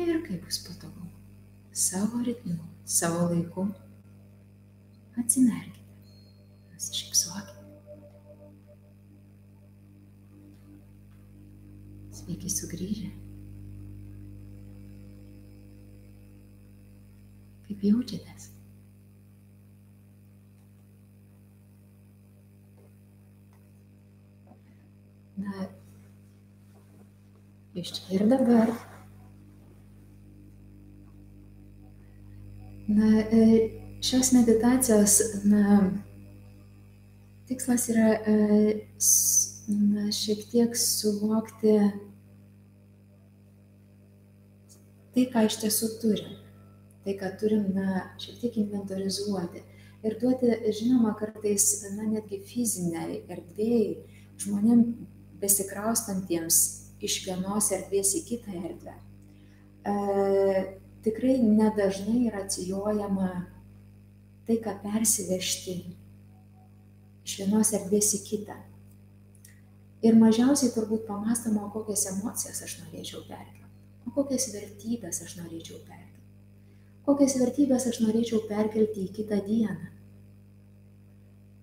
Ir 0.02 0.22
kaip 0.26 0.46
bus 0.48 0.62
patogu, 0.66 1.10
savo 1.76 2.22
ritmu, 2.26 2.58
savo 2.88 3.28
laiku, 3.34 3.68
atsimerkite 5.20 5.82
nusišypsokite. 6.72 7.60
Sveiki 12.22 12.50
sugrįžę. 12.54 13.12
Kaip 17.72 17.84
jaučiatės? 17.88 18.50
Na, 25.40 25.68
iš 27.80 27.94
čia 27.96 28.18
ir 28.18 28.26
dabar. 28.28 28.74
Na, 32.92 33.14
e, 33.24 33.48
šios 34.04 34.34
meditacijos, 34.36 35.16
na, 35.48 35.80
tikslas 37.48 37.88
yra 37.96 38.12
e, 38.20 38.38
na, 39.72 40.10
šiek 40.20 40.44
tiek 40.52 40.76
suvokti 40.76 41.80
tai, 45.16 45.30
ką 45.32 45.48
iš 45.48 45.62
tiesų 45.64 45.96
turim. 46.04 46.41
Tai, 47.02 47.14
ką 47.18 47.32
turim, 47.42 47.64
na, 47.74 48.04
šiek 48.22 48.38
tiek 48.44 48.58
inventorizuoti. 48.62 49.64
Ir 50.06 50.18
duoti, 50.22 50.52
žinoma, 50.74 51.16
kartais, 51.18 51.66
na, 51.96 52.06
netgi 52.10 52.42
fiziniai 52.46 53.24
erdvėjai 53.30 53.96
žmonėm 54.42 54.84
besikraustantiems 55.42 56.60
iš 57.02 57.18
vienos 57.26 57.72
erdvės 57.74 58.14
į 58.18 58.22
kitą 58.28 58.54
erdvę. 58.62 58.94
E, 59.82 59.94
tikrai 61.06 61.38
nedažnai 61.42 62.28
yra 62.30 62.44
atsijojama 62.46 63.32
tai, 64.46 64.58
ką 64.62 64.76
persivežti 64.84 65.80
iš 67.26 67.38
vienos 67.42 67.74
erdvės 67.78 68.14
į 68.18 68.22
kitą. 68.28 68.58
Ir 70.02 70.18
mažiausiai 70.18 70.74
turbūt 70.74 71.06
pamastama, 71.06 71.68
kokias 71.74 72.08
emocijas 72.10 72.64
aš 72.66 72.80
norėčiau 72.82 73.22
perkelti, 73.28 73.68
o 74.08 74.14
kokias 74.16 74.48
vertybės 74.54 75.22
aš 75.26 75.38
norėčiau 75.44 75.78
perkelti. 75.78 76.01
Kokias 77.08 77.38
vertybės 77.42 77.88
aš 77.90 78.02
norėčiau 78.04 78.44
perkelti 78.50 79.08
į 79.08 79.14
kitą 79.16 79.42
dieną. 79.46 79.90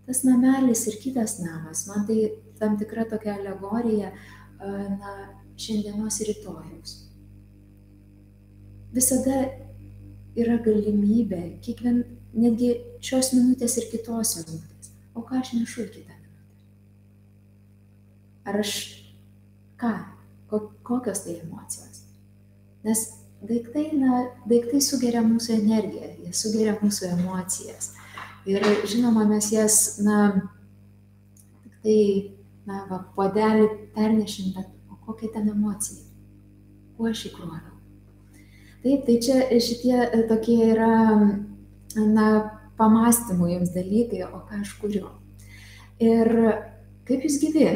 Tas 0.08 0.22
namelis 0.24 0.86
ir 0.88 0.96
kitas 1.02 1.36
namas, 1.42 1.84
man 1.90 2.06
tai 2.08 2.30
tam 2.58 2.78
tikra 2.80 3.04
tokia 3.10 3.36
alegorija 3.36 4.10
na, 4.58 5.12
šiandienos 5.60 6.16
ir 6.22 6.32
rytojaus. 6.32 6.94
Visada 8.94 9.42
yra 10.38 10.56
galimybė, 10.64 11.58
kiekvien, 11.62 12.02
netgi 12.32 12.72
šios 13.04 13.34
minutės 13.36 13.76
ir 13.82 13.90
kitos 13.92 14.38
minutės 14.40 14.78
o 15.18 15.22
ką 15.26 15.40
aš 15.42 15.52
nešu 15.56 15.82
į 15.82 15.88
kitą 15.96 16.14
minutę? 16.14 16.44
Ar 18.48 18.60
aš 18.62 18.72
ką? 19.80 19.94
Kokios 20.48 21.24
tai 21.26 21.34
emocijos? 21.42 22.04
Nes 22.86 23.02
daiktai, 23.42 23.86
na, 23.98 24.24
daiktai 24.48 24.80
sugeria 24.82 25.22
mūsų 25.26 25.54
energiją, 25.60 26.10
jie 26.24 26.34
sugeria 26.34 26.76
mūsų 26.80 27.12
emocijas. 27.14 27.92
Ir 28.48 28.64
žinoma, 28.88 29.26
mes 29.28 29.50
jas, 29.52 29.98
na, 30.02 30.48
tik 31.62 31.80
tai, 31.84 31.98
na, 32.68 32.84
va, 32.90 33.02
podelį 33.16 33.68
pernešim, 33.96 34.54
bet 34.56 34.70
o 34.90 34.98
kokia 35.06 35.32
ten 35.36 35.50
emocija? 35.52 36.04
Kuo 36.96 37.10
aš 37.10 37.28
įkroviau? 37.30 37.76
Taip, 38.82 39.04
tai 39.06 39.18
čia 39.22 39.60
šitie 39.62 40.24
tokie 40.30 40.58
yra, 40.72 40.94
na, 41.98 42.28
pamastymų 42.78 43.52
jums 43.52 43.72
dalykai, 43.74 44.22
o 44.26 44.42
ką 44.46 44.62
aš 44.62 44.74
kuriu. 44.80 45.08
Ir 45.98 46.30
kaip 47.08 47.24
jūs 47.26 47.40
gyvi? 47.42 47.68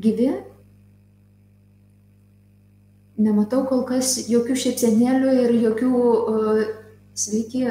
Gyvi? 0.00 0.28
Nematau 3.20 3.66
kol 3.68 3.82
kas 3.88 4.14
jokių 4.30 4.54
šypsenėlių 4.56 5.32
ir 5.42 5.50
jokių 5.66 5.90
uh, 5.92 6.60
sveiki. 7.20 7.66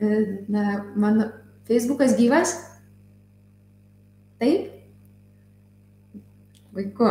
Na, 0.54 0.62
mano 0.96 1.26
Facebookas 1.68 2.16
gyvas? 2.16 2.54
Taip? 4.40 4.70
Vaiku. 6.72 7.10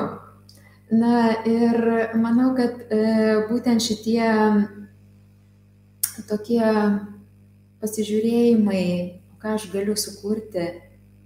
Na 0.92 1.44
ir 1.48 1.78
manau, 2.20 2.50
kad 2.58 2.82
e, 2.92 3.00
būtent 3.48 3.80
šitie 3.80 4.26
tokie 6.28 6.66
pasižiūrėjimai, 7.80 8.84
ką 9.40 9.56
aš 9.56 9.70
galiu 9.72 9.96
sukurti 9.96 10.66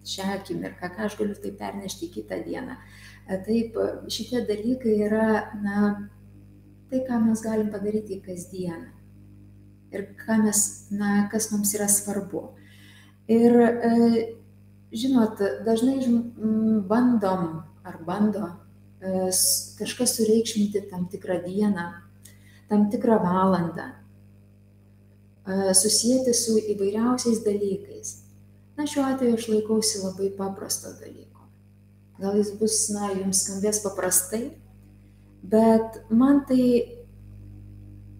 šią 0.05 0.35
akimirką, 0.35 0.91
ką 0.93 1.07
aš 1.07 1.17
galiu 1.17 1.33
tai 1.41 1.55
pernešti 1.57 2.11
į 2.11 2.13
kitą 2.19 2.37
dieną. 2.45 2.77
E, 2.77 3.05
taip, 3.27 3.77
šitie 4.11 4.43
dalykai 4.45 4.97
yra, 5.07 5.29
na, 5.63 5.93
tai, 6.89 7.01
ką 7.07 7.21
mes 7.25 7.41
galim 7.41 7.71
padaryti 7.73 8.21
kasdieną. 8.25 8.91
Ir 9.95 10.09
mes, 10.43 10.61
na, 10.91 11.27
kas 11.31 11.49
mums 11.53 11.71
yra 11.77 11.87
svarbu. 11.89 12.43
Ir, 13.31 13.55
e, 13.61 13.93
žinot, 14.93 15.41
dažnai 15.65 15.97
bandom 16.89 17.63
ar 17.85 17.97
bando 18.05 18.51
E, 19.05 19.29
kažkas 19.77 20.15
sureikšminti 20.17 20.81
tam 20.89 21.05
tikrą 21.11 21.41
dieną, 21.45 21.85
tam 22.69 22.89
tikrą 22.89 23.19
valandą, 23.23 23.87
e, 25.45 25.73
susijęti 25.73 26.33
su 26.33 26.57
įvairiausiais 26.73 27.43
dalykais. 27.45 28.09
Na, 28.77 28.87
šiuo 28.87 29.03
atveju 29.11 29.35
aš 29.37 29.47
laikausi 29.51 30.01
labai 30.03 30.29
paprasto 30.37 30.89
dalyko. 31.01 31.34
Gal 32.19 32.37
jis 32.39 32.53
bus, 32.59 32.77
na, 32.95 33.09
jums 33.11 33.43
skambės 33.43 33.81
paprastai, 33.83 34.45
bet 35.43 35.99
man 36.09 36.43
tai 36.47 36.65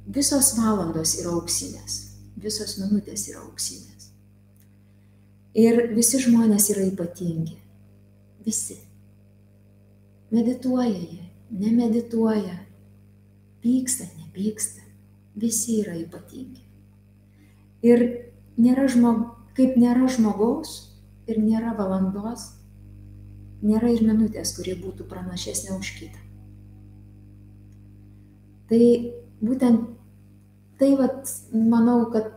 visos 0.06 0.52
valandos 0.58 1.16
yra 1.22 1.32
auksinės, 1.38 2.00
visos 2.36 2.76
minutės 2.82 3.28
yra 3.32 3.42
auksinės. 3.46 4.10
Ir 5.56 5.96
visi 5.96 6.20
žmonės 6.20 6.68
yra 6.74 6.84
ypatingi. 6.90 7.56
Visi. 8.46 8.76
Medituoja 10.36 10.92
jie, 10.92 11.30
nemedituoja, 11.50 12.58
pyksta, 13.64 14.10
nepyksta, 14.20 14.84
visi 15.40 15.80
yra 15.82 15.96
ypatingi. 16.02 16.66
Ir 17.86 18.04
nėra 18.60 18.90
žmog, 18.92 19.24
kaip 19.56 19.80
nėra 19.80 20.10
žmogaus 20.12 20.76
ir 21.30 21.40
nėra 21.40 21.72
valandos, 21.78 22.50
nėra 23.66 23.90
ir 23.94 24.06
minutės, 24.06 24.54
kuri 24.58 24.76
būtų 24.80 25.08
pranašesnė 25.10 25.76
už 25.78 25.92
kitą. 26.00 26.22
Tai 28.70 28.82
būtent 29.46 29.96
tai, 30.80 30.92
vat, 31.00 31.30
manau, 31.54 32.00
kad, 32.14 32.34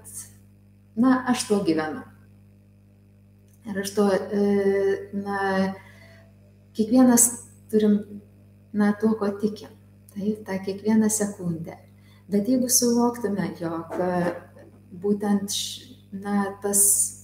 na, 0.97 1.18
aš 1.33 1.47
tuo 1.49 1.61
gyvenu. 1.66 2.05
Ir 3.68 3.83
aš 3.83 3.93
to, 3.97 4.07
e, 4.12 4.45
na, 5.16 5.41
kiekvienas 6.76 7.29
turim, 7.72 7.99
na, 8.72 8.93
tuo, 9.01 9.14
ko 9.20 9.33
tikim. 9.41 9.74
Taip, 10.14 10.45
tą 10.47 10.57
kiekvieną 10.64 11.11
sekundę. 11.12 11.76
Bet 12.29 12.49
jeigu 12.49 12.68
suvoktume, 12.72 13.51
jog 13.61 13.93
būtent, 15.03 15.55
na, 16.12 16.45
tas 16.62 17.18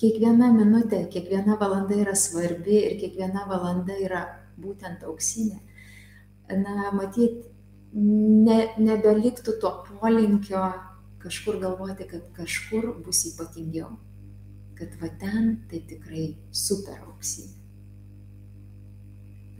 kiekviena 0.00 0.50
minutė, 0.54 1.04
kiekviena 1.12 1.56
valanda 1.60 1.96
yra 2.00 2.14
svarbi 2.16 2.78
ir 2.80 2.96
kiekviena 3.00 3.46
valanda 3.48 3.96
yra 4.00 4.24
būtent 4.60 5.04
auksinė. 5.08 5.60
Na, 6.50 6.90
matyt, 6.96 7.44
ne, 7.94 8.60
nebeliktų 8.80 9.58
to 9.62 9.72
polinkio 9.90 10.64
kažkur 11.22 11.60
galvoti, 11.62 12.08
kad 12.10 12.24
kažkur 12.36 12.94
bus 13.04 13.22
ypatingiau. 13.30 13.92
Kad 14.78 14.96
va 15.02 15.10
ten 15.20 15.58
tai 15.70 15.82
tikrai 15.86 16.26
super 16.56 16.96
auksinė. 17.04 17.56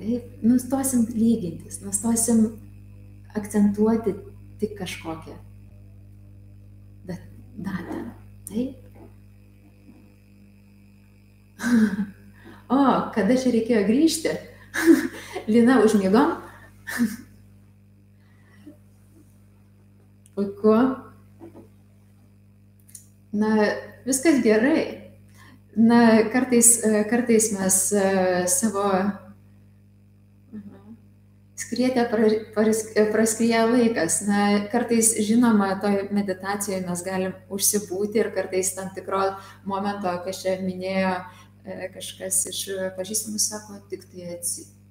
Taip, 0.01 0.29
nustosim 0.41 1.05
lygintis, 1.13 1.83
nustosim 1.85 2.47
akcentuoti 3.37 4.15
tik 4.61 4.73
kažkokią 4.79 5.37
datą. 7.61 7.99
Taip, 8.49 8.90
O, 12.71 12.79
kada 13.15 13.37
čia 13.37 13.53
reikėjo 13.55 13.83
grįžti? 13.89 14.33
Lina 15.53 15.81
užmygo. 15.85 16.23
Puiku. 20.37 20.77
Na, 23.35 23.51
viskas 24.07 24.39
gerai. 24.45 24.85
Na, 25.75 25.99
kartais, 26.31 26.79
kartais 27.11 27.51
mes 27.55 27.81
e, 27.95 28.07
savo 28.51 28.87
skrietę 31.61 32.07
praskrieja 33.13 33.67
laikas. 33.71 34.23
Na, 34.27 34.47
kartais, 34.73 35.13
žinoma, 35.27 35.73
toje 35.83 36.09
meditacijoje 36.15 36.81
mes 36.87 37.05
galim 37.07 37.37
užsibūti 37.51 38.23
ir 38.23 38.33
kartais 38.35 38.73
tam 38.79 38.91
tikro 38.95 39.23
momento, 39.67 40.15
kas 40.25 40.43
čia 40.43 40.59
minėjo, 40.65 41.15
E, 41.19 41.40
kažkas 41.95 42.43
iš 42.51 42.61
pažįstamų 42.99 43.41
sako, 43.43 43.81
tik 43.93 44.07
tai 44.13 44.41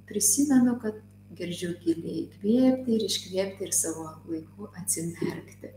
prisimenu, 0.09 0.77
kad 0.81 0.97
girdžiu 1.37 1.75
giliai 1.83 2.25
įkvėpti 2.25 2.95
ir 2.95 3.05
iškvėpti 3.05 3.67
ir 3.67 3.75
savo 3.75 4.07
laiku 4.29 4.71
atsimerkti. 4.79 5.75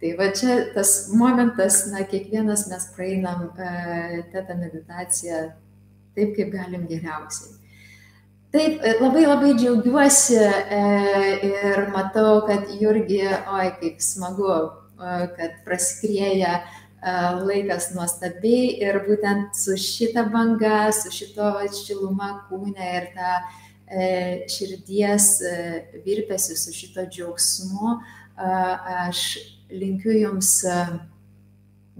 Tai 0.00 0.10
va 0.16 0.30
čia 0.32 0.58
tas 0.74 1.10
momentas, 1.12 1.82
na, 1.92 2.04
kiekvienas 2.08 2.66
mes 2.70 2.86
praeinam 2.96 3.50
e, 3.52 4.22
tetą 4.32 4.56
meditaciją 4.56 5.40
taip, 6.16 6.36
kaip 6.36 6.52
galim 6.54 6.86
geriausiai. 6.88 7.58
Taip, 8.50 8.80
e, 8.82 8.94
labai 8.98 9.26
labai 9.28 9.52
džiaugiuosi 9.54 10.38
e, 10.40 10.78
ir 11.46 11.84
matau, 11.94 12.40
kad 12.48 12.72
Jurgi, 12.80 13.20
oi, 13.28 13.68
kaip 13.82 14.00
smagu, 14.02 14.48
e, 14.96 15.12
kad 15.36 15.60
praskrieja 15.66 16.56
laikas 17.00 17.90
nuostabiai 17.94 18.76
ir 18.82 19.00
būtent 19.06 19.56
su 19.56 19.76
šita 19.76 20.26
banga, 20.32 20.90
su 20.92 21.10
šito 21.14 21.52
šiluma 21.72 22.46
kūne 22.48 22.90
ir 22.98 23.08
ta 23.14 23.32
e, 23.88 24.44
širdies 24.50 25.40
e, 25.40 25.54
virpesiu, 26.04 26.56
su 26.56 26.72
šito 26.76 27.06
džiaugsmu, 27.08 27.98
aš 28.36 29.38
linkiu 29.70 30.12
jums 30.12 30.62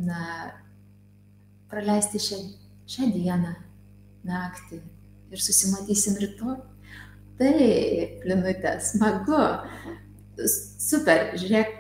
na, 0.01 0.53
praleisti 1.71 2.21
šią, 2.21 2.39
šią 2.89 3.11
dieną, 3.15 3.55
naktį 4.27 4.81
ir 5.31 5.43
susimatysim 5.43 6.17
rytoj. 6.21 6.59
Taip, 7.41 8.25
linutė, 8.29 8.75
smagu, 8.85 9.39
super, 10.45 11.31
žiūrėk, 11.41 11.71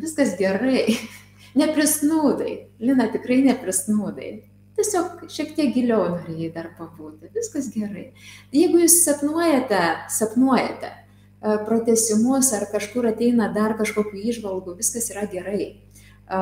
viskas 0.00 0.32
gerai. 0.38 0.86
Neprisnūdai, 1.60 2.69
Lina 2.80 3.10
tikrai 3.12 3.42
neprisnūdai. 3.44 4.30
Tiesiog 4.78 5.26
šiek 5.28 5.52
tiek 5.56 5.74
giliau 5.74 6.06
norėjai 6.14 6.48
dar 6.54 6.70
pabūti. 6.78 7.28
Viskas 7.34 7.68
gerai. 7.74 8.10
Jeigu 8.54 8.80
jūs 8.80 9.02
sapnuojate, 9.04 9.80
sapnuojate 10.14 10.88
e, 10.88 11.58
pratesimus 11.66 12.52
ar 12.56 12.64
kažkur 12.72 13.10
ateina 13.10 13.50
dar 13.52 13.76
kažkokių 13.76 14.22
išvalgų, 14.32 14.78
viskas 14.78 15.10
yra 15.12 15.26
gerai. 15.28 15.66
E, 15.66 16.40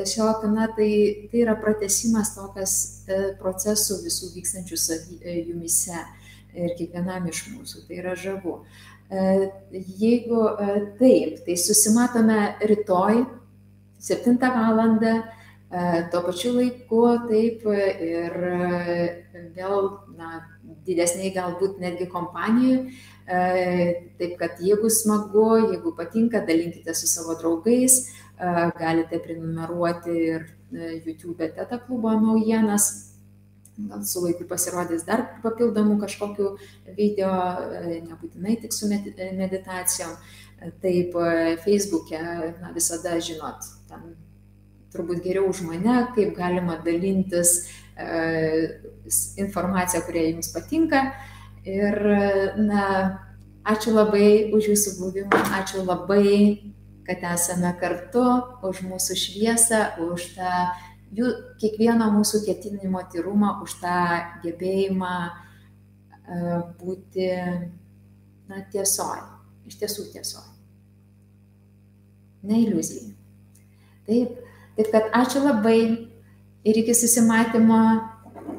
tiesiog, 0.00 0.48
na, 0.50 0.66
tai, 0.74 0.90
tai 1.30 1.44
yra 1.44 1.54
pratesimas 1.62 2.34
tokias 2.34 2.74
e, 3.06 3.22
procesų 3.38 4.00
visų 4.08 4.32
vykstančių 4.34 4.82
jumise 5.46 6.02
ir 6.56 6.74
kiekvienam 6.80 7.30
iš 7.30 7.46
mūsų. 7.52 7.86
Tai 7.86 8.02
yra 8.02 8.18
žavu. 8.18 8.58
Jeigu 9.70 10.40
taip, 10.98 11.36
tai 11.46 11.54
susimatome 11.62 12.56
rytoj 12.66 13.20
7 14.02 14.40
valandą, 14.40 15.20
e, 15.20 15.45
tuo 16.10 16.22
pačiu 16.22 16.52
laiku, 16.56 17.00
taip, 17.28 17.64
ir 17.66 18.36
e, 18.48 19.40
vėl, 19.56 19.88
na, 20.16 20.40
didesniai 20.86 21.32
galbūt 21.34 21.80
netgi 21.82 22.06
kompanijų. 22.12 22.76
E, 23.26 23.40
taip 24.20 24.36
kad 24.40 24.62
jeigu 24.62 24.90
smagu, 24.92 25.48
jeigu 25.72 25.92
patinka, 25.98 26.44
dalinkite 26.46 26.94
su 26.94 27.10
savo 27.10 27.34
draugais, 27.40 28.04
galite 28.76 29.18
prenumeruoti 29.24 30.14
ir 30.14 30.46
YouTube 31.06 31.48
Teta 31.56 31.78
klubo 31.80 32.12
naujienas. 32.20 32.90
Gal 33.76 34.04
su 34.08 34.22
laiku 34.24 34.46
pasirodys 34.48 35.04
dar 35.04 35.22
papildomų 35.42 35.98
kažkokių 36.04 36.50
video, 36.96 37.32
nebūtinai 38.06 38.56
tik 38.62 38.72
su 38.72 38.88
meditacijom. 38.88 40.14
Taip, 40.80 41.18
Facebook'e 41.64 42.22
na, 42.62 42.70
visada 42.72 43.18
žinot, 43.20 43.68
ten 43.90 44.14
turbūt 44.96 45.22
geriau 45.24 45.50
už 45.52 45.62
mane, 45.68 45.98
kaip 46.16 46.34
galima 46.36 46.78
dalintis 46.82 47.68
e, 47.96 48.72
informaciją, 49.42 50.02
kurie 50.06 50.24
jums 50.30 50.50
patinka. 50.54 51.04
Ir, 51.66 51.98
na, 52.62 52.82
ačiū 53.66 53.94
labai 53.94 54.52
už 54.54 54.70
jūsų 54.72 54.96
buvimą, 55.00 55.42
ačiū 55.60 55.84
labai, 55.86 56.72
kad 57.06 57.22
esame 57.34 57.72
kartu, 57.80 58.24
už 58.66 58.82
mūsų 58.86 59.18
šviesą, 59.18 59.80
už 60.06 60.28
tą 60.38 60.52
jų, 61.14 61.32
kiekvieno 61.62 62.10
mūsų 62.14 62.44
ketinimo 62.46 63.02
tyrumą, 63.12 63.58
už 63.66 63.78
tą 63.82 64.00
gebėjimą 64.42 65.14
e, 65.26 66.60
būti, 66.82 67.30
na, 68.50 68.62
tiesoje 68.70 69.36
iš 69.66 69.78
tiesų 69.80 70.06
tiesoje. 70.14 70.52
Ne 72.46 72.62
iliuzija. 72.62 73.10
Taip, 74.06 74.36
taip 74.76 74.92
kad 74.92 75.10
ačiū 75.22 75.42
labai 75.44 75.80
ir 76.64 76.74
iki 76.82 76.94
susimatymo. 76.94 77.80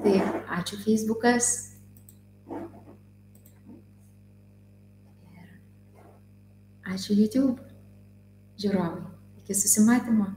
Taip, 0.04 0.26
ačiū 0.58 0.80
Facebookas. 0.84 1.46
Ir 5.36 5.48
ačiū 6.94 7.18
YouTube 7.22 7.62
žiūrovai. 8.62 9.06
Iki 9.44 9.54
susimatymo. 9.62 10.32